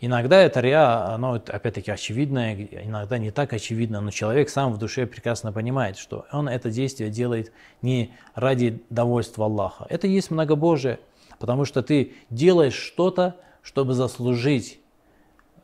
Иногда 0.00 0.42
это 0.42 0.60
риа, 0.60 1.14
оно 1.14 1.34
опять-таки 1.34 1.90
очевидное, 1.90 2.54
иногда 2.54 3.16
не 3.18 3.30
так 3.30 3.52
очевидно, 3.52 4.00
но 4.00 4.10
человек 4.10 4.48
сам 4.48 4.72
в 4.72 4.78
душе 4.78 5.06
прекрасно 5.06 5.52
понимает, 5.52 5.96
что 5.96 6.26
он 6.32 6.48
это 6.48 6.70
действие 6.70 7.10
делает 7.10 7.52
не 7.80 8.12
ради 8.34 8.82
довольства 8.90 9.44
Аллаха. 9.44 9.86
Это 9.88 10.08
есть 10.08 10.32
многобожие, 10.32 10.98
потому 11.38 11.64
что 11.64 11.82
ты 11.82 12.14
делаешь 12.28 12.74
что-то, 12.74 13.36
чтобы 13.62 13.94
заслужить 13.94 14.80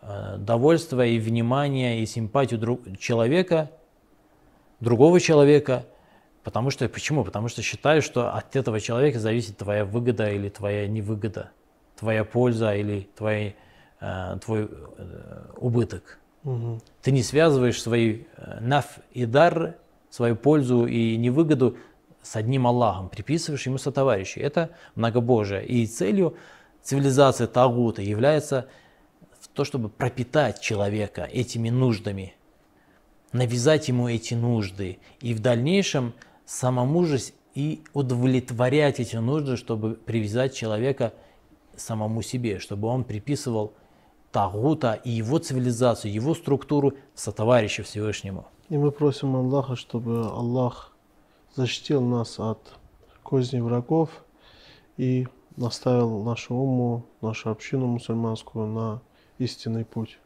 Э, 0.02 0.36
довольство 0.38 1.04
и 1.04 1.18
внимание 1.18 2.00
и 2.00 2.06
симпатию 2.06 2.58
друг, 2.58 2.98
человека, 2.98 3.70
другого 4.80 5.20
человека. 5.20 5.84
Потому 6.42 6.70
что, 6.70 6.88
почему? 6.88 7.24
Потому 7.24 7.48
что 7.48 7.62
считаю, 7.62 8.00
что 8.02 8.32
от 8.34 8.56
этого 8.56 8.80
человека 8.80 9.18
зависит 9.18 9.58
твоя 9.58 9.84
выгода 9.84 10.30
или 10.30 10.48
твоя 10.48 10.88
невыгода, 10.88 11.50
твоя 11.98 12.24
польза 12.24 12.74
или 12.74 13.08
твой, 13.16 13.56
э, 14.00 14.38
твой 14.42 14.68
э, 14.70 15.44
убыток. 15.56 16.18
Угу. 16.44 16.80
Ты 17.02 17.10
не 17.10 17.22
связываешь 17.22 17.80
свои 17.80 18.22
э, 18.36 18.58
наф 18.60 19.00
и 19.12 19.26
дар, 19.26 19.76
свою 20.08 20.34
пользу 20.34 20.86
и 20.86 21.16
невыгоду 21.16 21.76
с 22.22 22.36
одним 22.36 22.66
Аллахом, 22.66 23.08
приписываешь 23.08 23.66
ему 23.66 23.78
сотоварищей. 23.78 24.40
Это 24.40 24.70
многобожие. 24.94 25.66
И 25.66 25.86
целью 25.86 26.36
цивилизации 26.82 27.46
Тагута 27.46 28.02
является 28.02 28.66
то, 29.54 29.64
чтобы 29.64 29.88
пропитать 29.88 30.60
человека 30.60 31.22
этими 31.22 31.70
нуждами, 31.70 32.34
навязать 33.32 33.88
ему 33.88 34.08
эти 34.08 34.34
нужды 34.34 34.98
и 35.20 35.34
в 35.34 35.40
дальнейшем 35.40 36.14
самому 36.50 37.04
же 37.04 37.18
и 37.54 37.82
удовлетворять 37.94 38.98
эти 38.98 39.16
нужды, 39.16 39.56
чтобы 39.56 39.94
привязать 39.94 40.52
человека 40.52 41.14
самому 41.76 42.22
себе, 42.22 42.58
чтобы 42.58 42.88
он 42.88 43.04
приписывал 43.04 43.72
Тагута 44.32 44.94
и 44.94 45.10
его 45.10 45.38
цивилизацию, 45.38 46.12
его 46.12 46.34
структуру 46.34 46.94
сотоварища 47.14 47.84
Всевышнему. 47.84 48.48
И 48.68 48.76
мы 48.76 48.90
просим 48.90 49.36
Аллаха, 49.36 49.76
чтобы 49.76 50.26
Аллах 50.26 50.92
защитил 51.54 52.00
нас 52.00 52.38
от 52.40 52.60
козней 53.22 53.60
врагов 53.60 54.10
и 54.96 55.28
наставил 55.56 56.22
нашу 56.24 56.54
уму, 56.54 57.04
нашу 57.20 57.50
общину 57.50 57.86
мусульманскую 57.86 58.66
на 58.66 59.02
истинный 59.38 59.84
путь. 59.84 60.18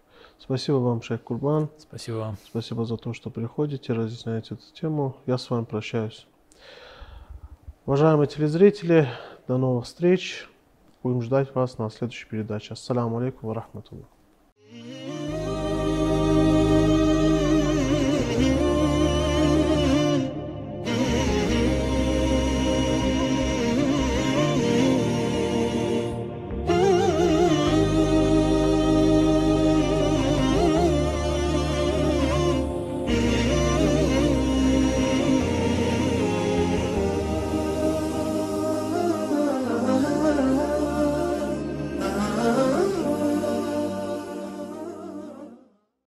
Спасибо 0.44 0.76
вам, 0.76 1.00
Шейх 1.00 1.22
Курбан. 1.22 1.70
Спасибо 1.78 2.16
вам. 2.16 2.36
Спасибо 2.44 2.84
за 2.84 2.98
то, 2.98 3.14
что 3.14 3.30
приходите, 3.30 3.94
разъясняете 3.94 4.56
эту 4.56 4.74
тему. 4.74 5.16
Я 5.24 5.38
с 5.38 5.48
вами 5.48 5.64
прощаюсь. 5.64 6.26
Уважаемые 7.86 8.26
телезрители, 8.26 9.08
до 9.48 9.56
новых 9.56 9.86
встреч. 9.86 10.46
Будем 11.02 11.22
ждать 11.22 11.54
вас 11.54 11.78
на 11.78 11.88
следующей 11.88 12.28
передаче. 12.28 12.74
Ассаламу 12.74 13.16
алейкум 13.16 13.48
ва 13.48 13.54
рахматуллах. 13.54 14.13